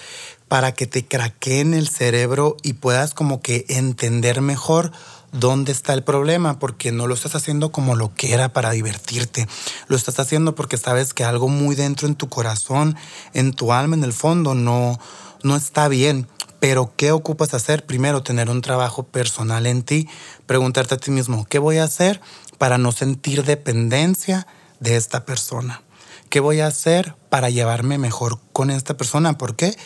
para 0.49 0.73
que 0.73 0.87
te 0.87 1.05
craqueen 1.05 1.75
el 1.75 1.89
cerebro 1.89 2.57
y 2.63 2.75
puedas 2.75 3.13
como 3.13 3.41
que 3.41 3.65
entender 3.69 4.41
mejor 4.41 4.93
dónde 5.39 5.73
está 5.73 5.93
el 5.93 6.03
problema, 6.03 6.59
porque 6.59 6.93
no 6.93 7.07
lo 7.07 7.15
estás 7.15 7.35
haciendo 7.35 7.73
como 7.73 7.95
lo 7.95 8.15
que 8.15 8.33
era 8.33 8.53
para 8.53 8.71
divertirte. 8.71 9.47
Lo 9.89 9.97
estás 9.97 10.19
haciendo 10.19 10.55
porque 10.55 10.77
sabes 10.77 11.15
que 11.15 11.25
algo 11.25 11.49
muy 11.49 11.77
dentro 11.77 12.09
en 12.09 12.15
tu 12.15 12.29
corazón, 12.29 12.97
en 13.33 13.53
tu 13.53 13.73
alma, 13.73 13.97
en 13.97 14.05
el 14.05 14.13
fondo, 14.13 14.55
no, 14.55 14.99
no 15.43 15.57
está 15.57 15.89
bien. 15.89 16.29
Pero 16.59 16.93
¿qué 16.97 17.13
ocupas 17.13 17.55
hacer? 17.55 17.85
Primero, 17.85 18.23
tener 18.23 18.49
un 18.51 18.63
trabajo 18.63 19.05
personal 19.05 19.67
en 19.67 19.83
ti, 19.83 20.09
preguntarte 20.47 20.95
a 20.95 20.99
ti 20.99 21.11
mismo, 21.11 21.45
¿qué 21.45 21.59
voy 21.59 21.79
a 21.79 21.85
hacer 21.85 22.21
para 22.59 22.79
no 22.79 22.93
sentir 22.93 23.45
dependencia 23.45 24.47
de 24.81 24.97
esta 24.97 25.25
persona? 25.25 25.83
¿Qué 26.31 26.41
voy 26.41 26.61
a 26.61 26.67
hacer 26.67 27.15
para 27.29 27.51
llevarme 27.51 27.99
mejor 27.99 28.41
con 28.53 28.71
esta 28.71 28.97
persona? 28.97 29.39
¿Por 29.39 29.55
qué? 29.55 29.77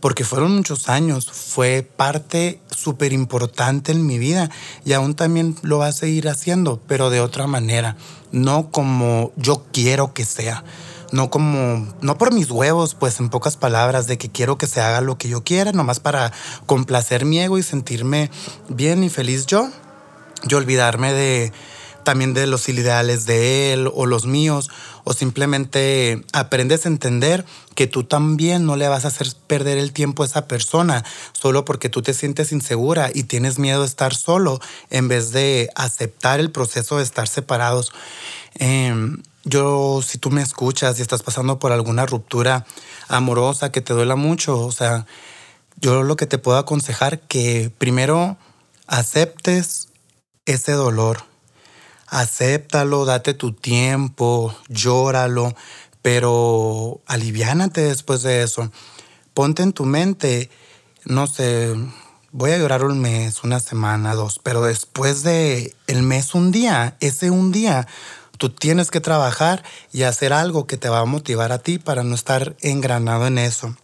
Porque 0.00 0.24
fueron 0.24 0.56
muchos 0.56 0.88
años, 0.88 1.30
fue 1.30 1.82
parte 1.82 2.60
súper 2.74 3.12
importante 3.12 3.92
en 3.92 4.06
mi 4.06 4.18
vida 4.18 4.50
y 4.84 4.94
aún 4.94 5.14
también 5.14 5.56
lo 5.62 5.78
va 5.78 5.88
a 5.88 5.92
seguir 5.92 6.28
haciendo, 6.28 6.80
pero 6.86 7.10
de 7.10 7.20
otra 7.20 7.46
manera, 7.46 7.96
no 8.32 8.70
como 8.70 9.32
yo 9.36 9.64
quiero 9.72 10.14
que 10.14 10.24
sea, 10.24 10.64
no 11.12 11.30
como, 11.30 11.92
no 12.00 12.18
por 12.18 12.32
mis 12.32 12.50
huevos, 12.50 12.94
pues 12.94 13.20
en 13.20 13.28
pocas 13.28 13.56
palabras, 13.56 14.06
de 14.06 14.16
que 14.16 14.30
quiero 14.30 14.58
que 14.58 14.66
se 14.66 14.80
haga 14.80 15.00
lo 15.00 15.18
que 15.18 15.28
yo 15.28 15.42
quiera, 15.44 15.72
nomás 15.72 16.00
para 16.00 16.32
complacer 16.66 17.24
mi 17.24 17.40
ego 17.40 17.58
y 17.58 17.62
sentirme 17.62 18.30
bien 18.68 19.04
y 19.04 19.10
feliz 19.10 19.46
yo, 19.46 19.68
y 20.48 20.54
olvidarme 20.54 21.12
de 21.12 21.52
también 22.04 22.34
de 22.34 22.46
los 22.46 22.68
ideales 22.68 23.26
de 23.26 23.72
él 23.72 23.90
o 23.92 24.06
los 24.06 24.26
míos, 24.26 24.70
o 25.04 25.12
simplemente 25.12 26.24
aprendes 26.32 26.84
a 26.84 26.88
entender 26.88 27.44
que 27.74 27.86
tú 27.86 28.04
también 28.04 28.66
no 28.66 28.76
le 28.76 28.88
vas 28.88 29.04
a 29.04 29.08
hacer 29.08 29.28
perder 29.46 29.78
el 29.78 29.92
tiempo 29.92 30.22
a 30.22 30.26
esa 30.26 30.46
persona 30.46 31.04
solo 31.32 31.64
porque 31.64 31.88
tú 31.88 32.02
te 32.02 32.14
sientes 32.14 32.52
insegura 32.52 33.10
y 33.12 33.24
tienes 33.24 33.58
miedo 33.58 33.80
de 33.80 33.86
estar 33.86 34.14
solo 34.14 34.60
en 34.90 35.08
vez 35.08 35.32
de 35.32 35.70
aceptar 35.74 36.40
el 36.40 36.50
proceso 36.50 36.98
de 36.98 37.04
estar 37.04 37.28
separados. 37.28 37.92
Em, 38.54 39.22
yo, 39.44 40.00
si 40.06 40.18
tú 40.18 40.30
me 40.30 40.42
escuchas 40.42 40.98
y 40.98 41.02
estás 41.02 41.22
pasando 41.22 41.58
por 41.58 41.72
alguna 41.72 42.06
ruptura 42.06 42.66
amorosa 43.08 43.72
que 43.72 43.80
te 43.80 43.94
duela 43.94 44.16
mucho, 44.16 44.58
o 44.58 44.72
sea, 44.72 45.06
yo 45.80 46.02
lo 46.02 46.16
que 46.16 46.26
te 46.26 46.38
puedo 46.38 46.58
aconsejar 46.58 47.20
que 47.20 47.72
primero 47.78 48.36
aceptes 48.86 49.88
ese 50.44 50.72
dolor 50.72 51.29
acéptalo, 52.10 53.04
date 53.04 53.34
tu 53.34 53.52
tiempo, 53.52 54.54
llóralo, 54.68 55.54
pero 56.02 57.00
aliviánate 57.06 57.82
después 57.82 58.22
de 58.22 58.42
eso. 58.42 58.70
Ponte 59.32 59.62
en 59.62 59.72
tu 59.72 59.86
mente, 59.86 60.50
no 61.04 61.26
sé, 61.28 61.74
voy 62.32 62.50
a 62.50 62.58
llorar 62.58 62.84
un 62.84 62.98
mes, 63.00 63.42
una 63.44 63.60
semana, 63.60 64.14
dos, 64.14 64.40
pero 64.42 64.62
después 64.62 65.22
de 65.22 65.74
el 65.86 66.02
mes, 66.02 66.34
un 66.34 66.50
día, 66.50 66.96
ese 67.00 67.30
un 67.30 67.52
día, 67.52 67.86
tú 68.38 68.50
tienes 68.50 68.90
que 68.90 69.00
trabajar 69.00 69.62
y 69.92 70.02
hacer 70.02 70.32
algo 70.32 70.66
que 70.66 70.76
te 70.76 70.88
va 70.88 71.00
a 71.00 71.04
motivar 71.04 71.52
a 71.52 71.58
ti 71.58 71.78
para 71.78 72.02
no 72.02 72.14
estar 72.16 72.56
engranado 72.60 73.26
en 73.26 73.38
eso. 73.38 73.76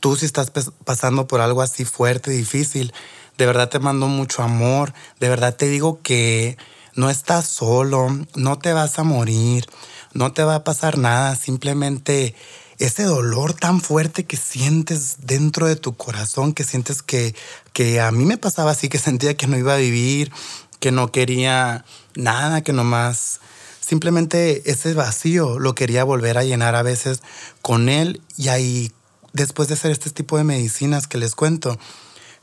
Tú 0.00 0.16
si 0.16 0.24
estás 0.24 0.50
pasando 0.84 1.28
por 1.28 1.42
algo 1.42 1.60
así 1.60 1.84
fuerte, 1.84 2.30
difícil, 2.30 2.94
de 3.36 3.46
verdad 3.46 3.68
te 3.68 3.78
mando 3.78 4.08
mucho 4.08 4.42
amor, 4.42 4.94
de 5.20 5.28
verdad 5.28 5.54
te 5.54 5.68
digo 5.68 6.00
que 6.02 6.56
no 6.94 7.10
estás 7.10 7.46
solo, 7.46 8.08
no 8.34 8.58
te 8.58 8.72
vas 8.72 8.98
a 8.98 9.04
morir, 9.04 9.66
no 10.14 10.32
te 10.32 10.44
va 10.44 10.56
a 10.56 10.64
pasar 10.64 10.98
nada, 10.98 11.36
simplemente 11.36 12.34
ese 12.78 13.04
dolor 13.04 13.54
tan 13.54 13.80
fuerte 13.80 14.24
que 14.24 14.36
sientes 14.36 15.16
dentro 15.20 15.66
de 15.66 15.76
tu 15.76 15.94
corazón, 15.96 16.52
que 16.52 16.64
sientes 16.64 17.02
que, 17.02 17.34
que 17.72 18.00
a 18.00 18.10
mí 18.10 18.24
me 18.24 18.38
pasaba 18.38 18.72
así, 18.72 18.88
que 18.88 18.98
sentía 18.98 19.36
que 19.36 19.46
no 19.46 19.56
iba 19.56 19.74
a 19.74 19.78
vivir, 19.78 20.32
que 20.80 20.90
no 20.90 21.12
quería 21.12 21.84
nada, 22.14 22.62
que 22.62 22.72
nomás 22.72 23.40
simplemente 23.80 24.70
ese 24.70 24.94
vacío 24.94 25.58
lo 25.58 25.74
quería 25.74 26.04
volver 26.04 26.38
a 26.38 26.44
llenar 26.44 26.74
a 26.74 26.82
veces 26.82 27.22
con 27.60 27.88
él 27.88 28.20
y 28.36 28.48
ahí 28.48 28.92
después 29.32 29.68
de 29.68 29.74
hacer 29.74 29.90
este 29.90 30.10
tipo 30.10 30.36
de 30.36 30.44
medicinas 30.44 31.06
que 31.06 31.18
les 31.18 31.34
cuento, 31.34 31.78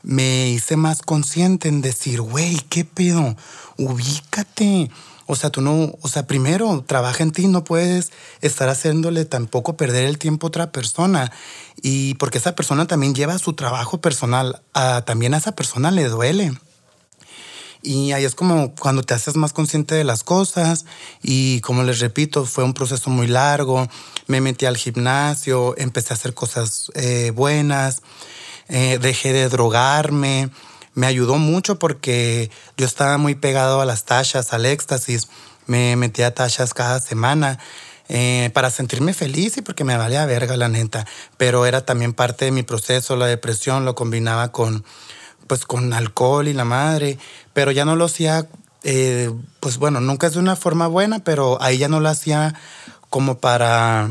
me 0.02 0.48
hice 0.50 0.76
más 0.76 1.02
consciente 1.02 1.68
en 1.68 1.82
decir, 1.82 2.20
güey, 2.20 2.58
¿qué 2.68 2.84
pedo? 2.84 3.36
Ubícate. 3.80 4.90
O 5.26 5.36
sea, 5.36 5.50
tú 5.50 5.62
no, 5.62 5.94
o 6.02 6.08
sea, 6.08 6.26
primero 6.26 6.84
trabaja 6.86 7.22
en 7.22 7.30
ti, 7.30 7.46
no 7.46 7.64
puedes 7.64 8.10
estar 8.42 8.68
haciéndole 8.68 9.24
tampoco 9.24 9.76
perder 9.76 10.04
el 10.04 10.18
tiempo 10.18 10.46
a 10.46 10.48
otra 10.48 10.72
persona. 10.72 11.32
Y 11.80 12.14
porque 12.14 12.38
esa 12.38 12.54
persona 12.54 12.86
también 12.86 13.14
lleva 13.14 13.38
su 13.38 13.54
trabajo 13.54 14.00
personal, 14.00 14.60
también 15.06 15.32
a 15.34 15.38
esa 15.38 15.52
persona 15.52 15.90
le 15.90 16.08
duele. 16.08 16.52
Y 17.82 18.12
ahí 18.12 18.24
es 18.24 18.34
como 18.34 18.74
cuando 18.74 19.02
te 19.02 19.14
haces 19.14 19.36
más 19.36 19.54
consciente 19.54 19.94
de 19.94 20.04
las 20.04 20.22
cosas 20.22 20.84
y 21.22 21.62
como 21.62 21.82
les 21.82 22.00
repito, 22.00 22.44
fue 22.44 22.62
un 22.62 22.74
proceso 22.74 23.08
muy 23.08 23.26
largo, 23.26 23.88
me 24.26 24.42
metí 24.42 24.66
al 24.66 24.76
gimnasio, 24.76 25.74
empecé 25.78 26.12
a 26.12 26.16
hacer 26.16 26.34
cosas 26.34 26.90
eh, 26.94 27.32
buenas, 27.34 28.02
eh, 28.68 28.98
dejé 29.00 29.32
de 29.32 29.48
drogarme. 29.48 30.50
Me 30.94 31.06
ayudó 31.06 31.36
mucho 31.36 31.78
porque 31.78 32.50
yo 32.76 32.86
estaba 32.86 33.16
muy 33.18 33.34
pegado 33.34 33.80
a 33.80 33.84
las 33.84 34.04
tachas, 34.04 34.52
al 34.52 34.66
éxtasis. 34.66 35.28
Me 35.66 35.96
metía 35.96 36.34
tachas 36.34 36.74
cada 36.74 37.00
semana. 37.00 37.58
Eh, 38.12 38.50
para 38.54 38.70
sentirme 38.70 39.14
feliz 39.14 39.56
y 39.56 39.62
porque 39.62 39.84
me 39.84 39.96
valía 39.96 40.26
verga, 40.26 40.56
la 40.56 40.68
neta. 40.68 41.06
Pero 41.36 41.64
era 41.64 41.84
también 41.84 42.12
parte 42.12 42.46
de 42.46 42.50
mi 42.50 42.64
proceso, 42.64 43.14
la 43.14 43.26
depresión, 43.26 43.84
lo 43.84 43.94
combinaba 43.94 44.50
con, 44.50 44.84
pues, 45.46 45.64
con 45.64 45.92
alcohol 45.92 46.48
y 46.48 46.52
la 46.52 46.64
madre. 46.64 47.18
Pero 47.52 47.70
ya 47.70 47.84
no 47.84 47.94
lo 47.94 48.06
hacía, 48.06 48.48
eh, 48.82 49.30
pues 49.60 49.78
bueno, 49.78 50.00
nunca 50.00 50.26
es 50.26 50.32
de 50.32 50.40
una 50.40 50.56
forma 50.56 50.88
buena, 50.88 51.20
pero 51.20 51.62
ahí 51.62 51.78
ya 51.78 51.86
no 51.86 52.00
lo 52.00 52.08
hacía 52.08 52.54
como 53.10 53.38
para 53.38 54.10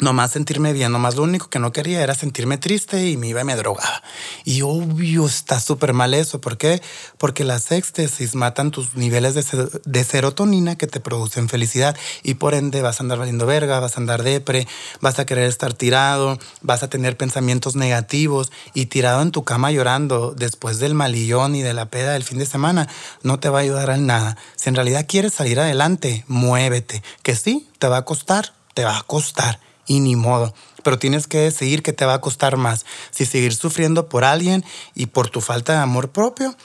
nomás 0.00 0.32
sentirme 0.32 0.72
bien, 0.72 0.90
nomás 0.90 1.16
lo 1.16 1.22
único 1.22 1.50
que 1.50 1.58
no 1.58 1.70
quería 1.72 2.02
era 2.02 2.14
sentirme 2.14 2.56
triste 2.56 3.08
y 3.08 3.16
me 3.16 3.28
iba 3.28 3.42
y 3.42 3.44
me 3.44 3.56
drogaba. 3.56 4.02
Y 4.44 4.62
obvio 4.62 5.26
está 5.26 5.60
súper 5.60 5.92
mal 5.92 6.14
eso. 6.14 6.40
¿Por 6.40 6.56
qué? 6.56 6.82
Porque 7.18 7.44
las 7.44 7.70
éxtasis 7.70 8.34
matan 8.34 8.70
tus 8.70 8.94
niveles 8.94 9.34
de, 9.34 10.04
serotonina 10.04 10.76
que 10.76 10.86
te 10.86 11.00
producen 11.00 11.48
felicidad 11.48 11.96
y 12.22 12.34
por 12.34 12.54
ende 12.54 12.82
vas 12.82 13.00
a 13.00 13.04
andar 13.04 13.18
valiendo 13.18 13.46
verga, 13.46 13.80
vas 13.80 13.96
a 13.96 14.00
andar 14.00 14.22
depre, 14.22 14.66
vas 15.00 15.18
a 15.18 15.26
querer 15.26 15.44
estar 15.44 15.74
tirado, 15.74 16.38
vas 16.62 16.82
a 16.82 16.88
tener 16.88 17.16
pensamientos 17.16 17.76
negativos 17.76 18.50
y 18.74 18.86
tirado 18.86 19.22
en 19.22 19.30
tu 19.30 19.44
cama 19.44 19.70
llorando 19.70 20.34
después 20.36 20.78
del 20.78 20.94
malillón 20.94 21.54
y 21.54 21.62
de 21.62 21.74
la 21.74 21.86
peda 21.86 22.12
del 22.12 22.24
fin 22.24 22.38
de 22.38 22.46
semana 22.46 22.88
no 23.22 23.38
te 23.38 23.50
va 23.50 23.58
a 23.58 23.62
ayudar 23.62 23.90
en 23.90 24.06
nada. 24.06 24.36
Si 24.56 24.68
en 24.68 24.74
realidad 24.74 25.06
quieres 25.06 25.34
salir 25.34 25.60
adelante, 25.60 26.24
muévete. 26.28 27.02
Que 27.22 27.36
sí, 27.36 27.68
te 27.78 27.88
va 27.88 27.98
a 27.98 28.04
costar, 28.04 28.54
te 28.74 28.84
va 28.84 28.98
a 28.98 29.02
costar 29.02 29.60
y 29.86 30.00
ni 30.00 30.16
modo. 30.16 30.54
Pero 30.82 30.98
tienes 30.98 31.26
que 31.26 31.38
decidir 31.38 31.82
qué 31.82 31.92
te 31.92 32.04
va 32.04 32.14
a 32.14 32.20
costar 32.20 32.56
más. 32.56 32.84
Si 33.10 33.26
seguir 33.26 33.54
sufriendo 33.54 34.08
por 34.08 34.24
alguien 34.24 34.64
y 34.94 35.06
por 35.06 35.28
tu 35.28 35.40
falta 35.40 35.74
de 35.74 35.78
amor 35.78 36.10
propio 36.10 36.56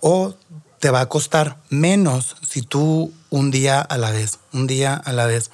o 0.00 0.34
te 0.80 0.90
va 0.90 1.00
a 1.00 1.08
costar 1.08 1.58
menos 1.70 2.36
si 2.48 2.62
tú 2.62 3.12
un 3.30 3.50
día 3.50 3.80
a 3.80 3.98
la 3.98 4.10
vez, 4.10 4.38
un 4.52 4.66
día 4.66 4.94
a 4.94 5.12
la 5.12 5.26
vez. 5.26 5.50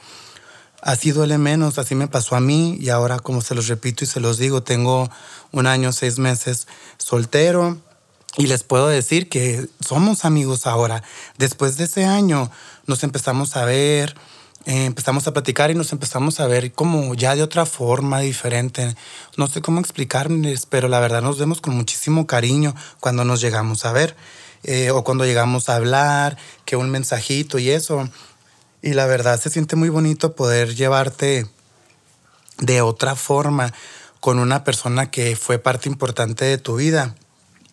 Así 0.83 1.13
duele 1.13 1.39
menos, 1.39 1.79
así 1.79 1.95
me 1.95 2.09
pasó 2.09 2.37
a 2.37 2.41
mí 2.41 2.77
y 2.79 2.91
ahora 2.91 3.19
como 3.19 3.41
se 3.41 3.55
los 3.55 3.69
repito 3.69 4.05
y 4.05 4.07
se 4.07 4.21
los 4.21 4.37
digo, 4.37 4.63
tengo 4.63 5.11
un 5.51 5.67
año, 5.67 5.93
seis 5.93 6.19
meses 6.19 6.67
soltero 6.99 7.79
y 8.37 8.49
les 8.49 8.65
puedo 8.65 8.89
decir 8.89 9.29
que 9.29 9.67
somos 9.81 10.25
amigos 10.25 10.67
ahora. 10.67 11.03
Después 11.39 11.79
de 11.79 11.85
ese 11.85 12.05
año 12.05 12.51
nos 12.87 13.03
empezamos 13.03 13.57
a 13.57 13.65
ver, 13.65 14.15
eh, 14.67 14.87
empezamos 14.87 15.27
a 15.27 15.33
platicar 15.33 15.71
y 15.71 15.75
nos 15.75 15.93
empezamos 15.93 16.41
a 16.41 16.47
ver 16.47 16.73
como 16.73 17.15
ya 17.15 17.37
de 17.37 17.43
otra 17.43 17.67
forma, 17.67 18.21
diferente. 18.21 18.97
No 19.37 19.47
sé 19.47 19.61
cómo 19.61 19.81
explicarles, 19.81 20.65
pero 20.65 20.89
la 20.89 21.01
verdad 21.01 21.21
nos 21.21 21.39
vemos 21.39 21.61
con 21.61 21.77
muchísimo 21.77 22.27
cariño 22.27 22.75
cuando 22.99 23.25
nos 23.25 23.43
llegamos 23.43 23.85
a 23.85 23.93
ver 23.93 24.17
eh, 24.63 24.91
o 24.91 25.05
cuando 25.05 25.27
llegamos 25.27 25.69
a 25.69 25.77
hablar, 25.77 26.39
que 26.65 26.77
un 26.77 26.91
mensajito 26.91 27.59
y 27.59 27.71
eso. 27.71 28.09
Y 28.81 28.95
la 28.95 29.05
verdad 29.05 29.39
se 29.39 29.51
siente 29.51 29.77
muy 29.77 29.91
bonito 29.91 30.35
poder 30.35 30.75
llevarte 30.75 31.47
de 32.59 32.81
otra 32.81 33.17
forma 33.17 33.75
con 34.21 34.39
una 34.39 34.65
persona 34.65 35.11
que 35.11 35.37
fue 35.37 35.59
parte 35.59 35.91
importante 35.91 36.47
de 36.47 36.57
tu 36.57 36.77
vida 36.77 37.15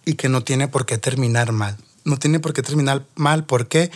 y 0.03 0.15
que 0.15 0.27
no 0.27 0.43
tiene 0.43 0.67
por 0.67 0.85
qué 0.85 0.97
terminar 0.97 1.53
mal. 1.53 1.77
No 2.03 2.17
tiene 2.17 2.41
por 2.41 2.51
qué 2.51 2.63
terminar 2.63 3.05
mal. 3.15 3.45
¿Por 3.45 3.67
qué? 3.67 3.89
porque 3.89 3.91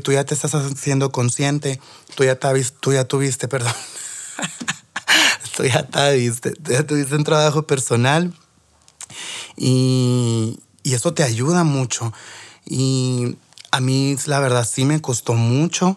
tú 0.00 0.12
ya 0.12 0.24
te 0.24 0.34
estás 0.34 0.54
haciendo 0.54 1.12
consciente, 1.12 1.80
tú 2.14 2.24
ya, 2.24 2.38
tú 2.80 2.92
ya 2.92 3.04
tuviste, 3.04 3.48
perdón, 3.48 3.72
tú 5.56 5.64
ya 5.64 5.86
tuviste, 5.86 6.54
ya 6.64 6.86
tuviste 6.86 7.14
un 7.14 7.24
trabajo 7.24 7.66
personal 7.66 8.32
y, 9.56 10.60
y 10.82 10.94
eso 10.94 11.14
te 11.14 11.22
ayuda 11.22 11.64
mucho. 11.64 12.12
Y 12.64 13.36
a 13.70 13.80
mí 13.80 14.16
la 14.26 14.40
verdad 14.40 14.68
sí 14.70 14.84
me 14.84 15.00
costó 15.00 15.34
mucho, 15.34 15.96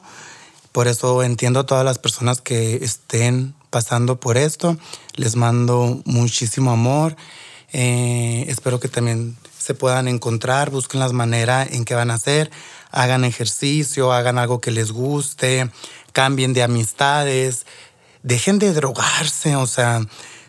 por 0.71 0.87
eso 0.87 1.23
entiendo 1.23 1.61
a 1.61 1.65
todas 1.65 1.85
las 1.85 1.99
personas 1.99 2.41
que 2.41 2.75
estén 2.75 3.53
pasando 3.69 4.19
por 4.19 4.37
esto, 4.37 4.77
les 5.15 5.35
mando 5.35 6.01
muchísimo 6.05 6.71
amor. 6.71 7.15
Eh, 7.73 8.45
espero 8.47 8.79
que 8.79 8.87
también 8.87 9.35
se 9.57 9.73
puedan 9.73 10.07
encontrar, 10.07 10.69
busquen 10.69 10.99
las 10.99 11.11
maneras 11.11 11.69
en 11.71 11.83
que 11.83 11.95
van 11.95 12.11
a 12.11 12.13
hacer 12.13 12.51
hagan 12.95 13.25
ejercicio, 13.25 14.11
hagan 14.11 14.37
algo 14.37 14.61
que 14.61 14.71
les 14.71 14.91
guste, 14.91 15.69
cambien 16.13 16.53
de 16.53 16.63
amistades, 16.63 17.65
dejen 18.23 18.57
de 18.57 18.73
drogarse, 18.73 19.55
o 19.55 19.67
sea, 19.67 20.01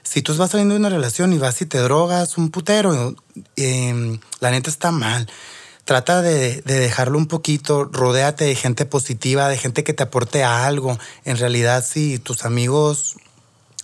si 0.02 0.22
tú 0.22 0.34
vas 0.36 0.52
saliendo 0.52 0.74
de 0.74 0.80
una 0.80 0.88
relación 0.88 1.32
y 1.32 1.38
vas 1.38 1.60
y 1.60 1.66
te 1.66 1.78
drogas 1.78 2.38
un 2.38 2.50
putero, 2.50 3.16
em, 3.56 4.20
la 4.40 4.52
neta 4.52 4.70
está 4.70 4.92
mal. 4.92 5.28
Trata 5.84 6.22
de, 6.22 6.62
de, 6.62 6.78
dejarlo 6.78 7.18
un 7.18 7.26
poquito, 7.26 7.84
rodéate 7.84 8.44
de 8.44 8.54
gente 8.54 8.86
positiva, 8.86 9.48
de 9.48 9.58
gente 9.58 9.82
que 9.82 9.92
te 9.92 10.04
aporte 10.04 10.44
algo. 10.44 10.98
En 11.24 11.36
realidad, 11.38 11.84
si 11.84 12.18
tus 12.18 12.44
amigos 12.44 13.16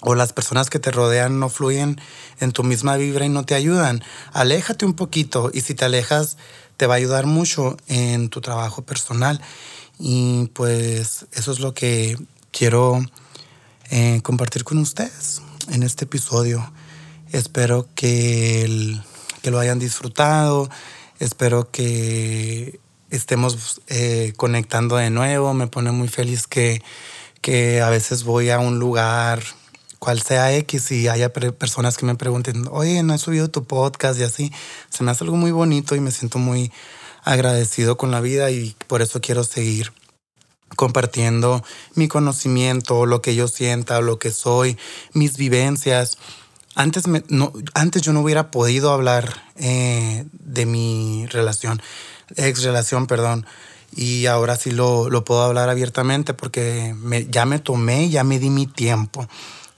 o 0.00 0.14
las 0.14 0.32
personas 0.32 0.70
que 0.70 0.78
te 0.78 0.90
rodean 0.90 1.38
no 1.38 1.48
fluyen 1.48 2.00
en 2.40 2.52
tu 2.52 2.62
misma 2.64 2.96
vibra 2.96 3.24
y 3.24 3.28
no 3.28 3.44
te 3.44 3.54
ayudan, 3.54 4.02
aléjate 4.32 4.84
un 4.84 4.94
poquito 4.94 5.50
y 5.52 5.60
si 5.62 5.74
te 5.74 5.84
alejas, 5.84 6.36
te 6.82 6.88
va 6.88 6.94
a 6.94 6.96
ayudar 6.96 7.26
mucho 7.26 7.76
en 7.86 8.28
tu 8.28 8.40
trabajo 8.40 8.82
personal. 8.82 9.40
Y 10.00 10.46
pues 10.52 11.26
eso 11.30 11.52
es 11.52 11.60
lo 11.60 11.74
que 11.74 12.18
quiero 12.50 13.00
eh, 13.90 14.18
compartir 14.24 14.64
con 14.64 14.78
ustedes 14.78 15.42
en 15.70 15.84
este 15.84 16.06
episodio. 16.06 16.72
Espero 17.30 17.86
que, 17.94 18.98
que 19.42 19.50
lo 19.52 19.60
hayan 19.60 19.78
disfrutado. 19.78 20.68
Espero 21.20 21.70
que 21.70 22.80
estemos 23.10 23.80
eh, 23.86 24.32
conectando 24.36 24.96
de 24.96 25.10
nuevo. 25.10 25.54
Me 25.54 25.68
pone 25.68 25.92
muy 25.92 26.08
feliz 26.08 26.48
que, 26.48 26.82
que 27.42 27.80
a 27.80 27.90
veces 27.90 28.24
voy 28.24 28.50
a 28.50 28.58
un 28.58 28.80
lugar 28.80 29.40
cual 30.02 30.20
sea 30.20 30.52
X 30.56 30.90
y 30.90 31.06
haya 31.06 31.32
personas 31.32 31.96
que 31.96 32.04
me 32.04 32.16
pregunten, 32.16 32.66
oye, 32.72 33.04
no 33.04 33.14
he 33.14 33.18
subido 33.18 33.50
tu 33.50 33.62
podcast 33.62 34.18
y 34.18 34.24
así. 34.24 34.52
Se 34.90 35.04
me 35.04 35.12
hace 35.12 35.22
algo 35.22 35.36
muy 35.36 35.52
bonito 35.52 35.94
y 35.94 36.00
me 36.00 36.10
siento 36.10 36.40
muy 36.40 36.72
agradecido 37.22 37.96
con 37.96 38.10
la 38.10 38.20
vida 38.20 38.50
y 38.50 38.74
por 38.88 39.00
eso 39.00 39.20
quiero 39.20 39.44
seguir 39.44 39.92
compartiendo 40.74 41.62
mi 41.94 42.08
conocimiento, 42.08 43.06
lo 43.06 43.22
que 43.22 43.36
yo 43.36 43.46
sienta, 43.46 44.00
lo 44.00 44.18
que 44.18 44.32
soy, 44.32 44.76
mis 45.12 45.36
vivencias. 45.36 46.18
Antes, 46.74 47.06
me, 47.06 47.22
no, 47.28 47.52
antes 47.72 48.02
yo 48.02 48.12
no 48.12 48.22
hubiera 48.22 48.50
podido 48.50 48.90
hablar 48.90 49.44
eh, 49.54 50.24
de 50.32 50.66
mi 50.66 51.26
relación, 51.30 51.80
ex 52.34 52.64
relación, 52.64 53.06
perdón, 53.06 53.46
y 53.94 54.26
ahora 54.26 54.56
sí 54.56 54.72
lo, 54.72 55.10
lo 55.10 55.24
puedo 55.24 55.42
hablar 55.42 55.68
abiertamente 55.68 56.34
porque 56.34 56.92
me, 56.98 57.26
ya 57.26 57.44
me 57.44 57.60
tomé, 57.60 58.10
ya 58.10 58.24
me 58.24 58.40
di 58.40 58.50
mi 58.50 58.66
tiempo 58.66 59.28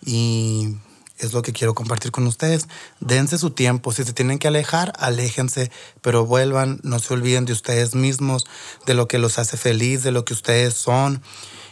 y 0.04 0.76
es 1.18 1.32
lo 1.32 1.42
que 1.42 1.52
quiero 1.52 1.74
compartir 1.74 2.10
con 2.10 2.26
ustedes. 2.26 2.68
Dense 3.00 3.38
su 3.38 3.50
tiempo. 3.50 3.92
Si 3.92 4.04
se 4.04 4.12
tienen 4.12 4.38
que 4.38 4.48
alejar, 4.48 4.92
aléjense, 4.98 5.70
pero 6.02 6.26
vuelvan. 6.26 6.80
No 6.82 6.98
se 6.98 7.14
olviden 7.14 7.44
de 7.44 7.52
ustedes 7.52 7.94
mismos, 7.94 8.46
de 8.86 8.94
lo 8.94 9.08
que 9.08 9.18
los 9.18 9.38
hace 9.38 9.56
feliz, 9.56 10.02
de 10.02 10.12
lo 10.12 10.24
que 10.24 10.34
ustedes 10.34 10.74
son. 10.74 11.22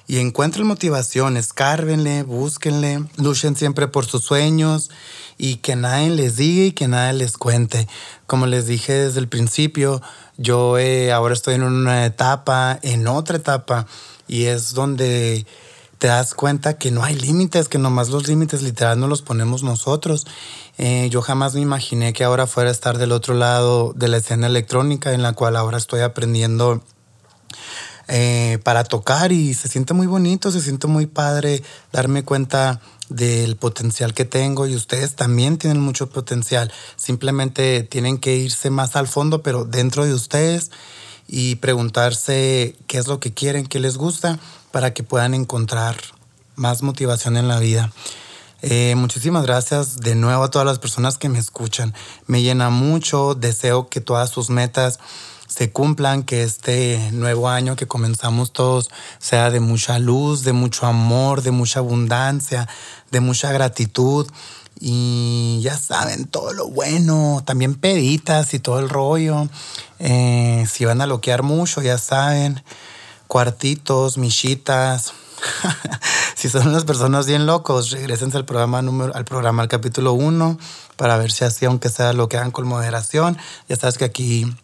Y 0.06 0.18
encuentren 0.18 0.66
motivación, 0.66 1.36
escárbenle, 1.36 2.22
búsquenle, 2.22 3.04
luchen 3.16 3.56
siempre 3.56 3.88
por 3.88 4.04
sus 4.04 4.24
sueños 4.24 4.90
y 5.38 5.56
que 5.56 5.76
nadie 5.76 6.10
les 6.10 6.36
diga 6.36 6.64
y 6.64 6.72
que 6.72 6.88
nadie 6.88 7.14
les 7.14 7.36
cuente. 7.36 7.88
Como 8.26 8.46
les 8.46 8.66
dije 8.66 8.92
desde 8.92 9.20
el 9.20 9.28
principio, 9.28 10.02
yo 10.36 10.78
eh, 10.78 11.12
ahora 11.12 11.34
estoy 11.34 11.54
en 11.54 11.62
una 11.62 12.04
etapa, 12.04 12.78
en 12.82 13.06
otra 13.06 13.36
etapa, 13.36 13.86
y 14.26 14.44
es 14.46 14.74
donde 14.74 15.46
te 16.02 16.08
das 16.08 16.34
cuenta 16.34 16.78
que 16.78 16.90
no 16.90 17.04
hay 17.04 17.14
límites, 17.14 17.68
que 17.68 17.78
nomás 17.78 18.08
los 18.08 18.26
límites 18.26 18.60
literal 18.60 18.98
no 18.98 19.06
los 19.06 19.22
ponemos 19.22 19.62
nosotros. 19.62 20.26
Eh, 20.76 21.06
yo 21.12 21.22
jamás 21.22 21.54
me 21.54 21.60
imaginé 21.60 22.12
que 22.12 22.24
ahora 22.24 22.48
fuera 22.48 22.70
a 22.70 22.72
estar 22.72 22.98
del 22.98 23.12
otro 23.12 23.34
lado 23.34 23.92
de 23.94 24.08
la 24.08 24.16
escena 24.16 24.48
electrónica 24.48 25.12
en 25.12 25.22
la 25.22 25.32
cual 25.32 25.54
ahora 25.54 25.78
estoy 25.78 26.00
aprendiendo 26.00 26.82
eh, 28.08 28.58
para 28.64 28.82
tocar 28.82 29.30
y 29.30 29.54
se 29.54 29.68
siente 29.68 29.94
muy 29.94 30.08
bonito, 30.08 30.50
se 30.50 30.60
siente 30.60 30.88
muy 30.88 31.06
padre 31.06 31.62
darme 31.92 32.24
cuenta 32.24 32.80
del 33.08 33.54
potencial 33.54 34.12
que 34.12 34.24
tengo 34.24 34.66
y 34.66 34.74
ustedes 34.74 35.14
también 35.14 35.56
tienen 35.56 35.80
mucho 35.80 36.08
potencial. 36.08 36.72
Simplemente 36.96 37.84
tienen 37.84 38.18
que 38.18 38.34
irse 38.34 38.70
más 38.70 38.96
al 38.96 39.06
fondo, 39.06 39.44
pero 39.44 39.64
dentro 39.64 40.04
de 40.04 40.14
ustedes 40.14 40.72
y 41.28 41.54
preguntarse 41.54 42.74
qué 42.88 42.98
es 42.98 43.06
lo 43.06 43.20
que 43.20 43.32
quieren, 43.32 43.66
qué 43.66 43.78
les 43.78 43.96
gusta 43.96 44.40
para 44.72 44.92
que 44.92 45.02
puedan 45.02 45.34
encontrar 45.34 45.96
más 46.56 46.82
motivación 46.82 47.36
en 47.36 47.48
la 47.48 47.58
vida. 47.58 47.92
Eh, 48.62 48.94
muchísimas 48.96 49.44
gracias 49.44 49.98
de 49.98 50.14
nuevo 50.14 50.44
a 50.44 50.50
todas 50.50 50.66
las 50.66 50.78
personas 50.78 51.18
que 51.18 51.28
me 51.28 51.38
escuchan. 51.38 51.94
Me 52.26 52.42
llena 52.42 52.70
mucho, 52.70 53.34
deseo 53.34 53.88
que 53.88 54.00
todas 54.00 54.30
sus 54.30 54.50
metas 54.50 55.00
se 55.48 55.70
cumplan, 55.70 56.22
que 56.22 56.44
este 56.44 57.10
nuevo 57.12 57.48
año 57.48 57.76
que 57.76 57.86
comenzamos 57.86 58.52
todos 58.52 58.88
sea 59.18 59.50
de 59.50 59.60
mucha 59.60 59.98
luz, 59.98 60.44
de 60.44 60.52
mucho 60.52 60.86
amor, 60.86 61.42
de 61.42 61.50
mucha 61.50 61.80
abundancia, 61.80 62.68
de 63.10 63.20
mucha 63.20 63.52
gratitud. 63.52 64.28
Y 64.80 65.60
ya 65.62 65.76
saben, 65.76 66.24
todo 66.26 66.52
lo 66.52 66.68
bueno, 66.68 67.42
también 67.44 67.74
peditas 67.74 68.54
y 68.54 68.60
todo 68.60 68.78
el 68.78 68.88
rollo. 68.88 69.48
Eh, 69.98 70.66
si 70.70 70.84
van 70.84 71.00
a 71.00 71.06
loquear 71.06 71.42
mucho, 71.42 71.82
ya 71.82 71.98
saben 71.98 72.62
cuartitos, 73.32 74.18
michitas. 74.18 75.14
si 76.34 76.50
son 76.50 76.68
unas 76.68 76.84
personas 76.84 77.26
bien 77.26 77.46
locos, 77.46 77.90
regresense 77.90 78.36
al 78.36 78.44
programa 78.44 78.82
número, 78.82 79.16
al 79.16 79.24
programa, 79.24 79.62
al 79.62 79.70
capítulo 79.70 80.12
1, 80.12 80.58
para 80.96 81.16
ver 81.16 81.32
si 81.32 81.46
así, 81.46 81.64
aunque 81.64 81.88
sea 81.88 82.12
lo 82.12 82.28
que 82.28 82.36
hagan 82.36 82.50
con 82.50 82.68
moderación. 82.68 83.38
Ya 83.70 83.76
sabes 83.76 83.96
que 83.96 84.04
aquí 84.04 84.54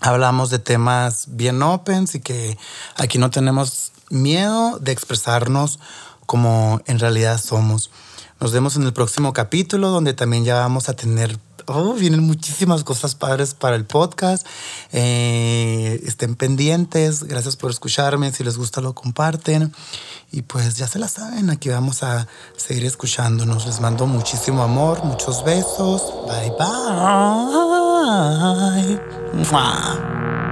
hablamos 0.00 0.50
de 0.50 0.58
temas 0.58 1.26
bien 1.28 1.62
opens 1.62 2.16
y 2.16 2.20
que 2.20 2.58
aquí 2.96 3.18
no 3.18 3.30
tenemos 3.30 3.92
miedo 4.10 4.80
de 4.80 4.90
expresarnos 4.90 5.78
como 6.26 6.80
en 6.86 6.98
realidad 6.98 7.40
somos. 7.40 7.92
Nos 8.40 8.50
vemos 8.50 8.74
en 8.74 8.82
el 8.82 8.92
próximo 8.92 9.32
capítulo 9.32 9.90
donde 9.90 10.12
también 10.12 10.44
ya 10.44 10.56
vamos 10.56 10.88
a 10.88 10.94
tener 10.94 11.38
oh, 11.68 11.94
vienen 11.94 12.20
muchísimas 12.20 12.84
cosas 12.84 13.14
padres 13.14 13.54
para 13.54 13.76
el 13.76 13.84
podcast. 13.84 14.46
Eh, 14.92 16.00
estén 16.04 16.34
pendientes. 16.34 17.24
Gracias 17.24 17.56
por 17.56 17.70
escucharme. 17.70 18.32
Si 18.32 18.44
les 18.44 18.56
gusta, 18.56 18.80
lo 18.80 18.94
comparten. 18.94 19.72
Y 20.30 20.42
pues 20.42 20.76
ya 20.76 20.86
se 20.86 20.98
la 20.98 21.08
saben, 21.08 21.48
aquí 21.48 21.70
vamos 21.70 22.02
a 22.02 22.28
seguir 22.56 22.84
escuchándonos. 22.84 23.64
Les 23.66 23.80
mando 23.80 24.06
muchísimo 24.06 24.62
amor, 24.62 25.02
muchos 25.04 25.42
besos. 25.42 26.02
Bye 26.26 26.52
bye. 29.44 30.47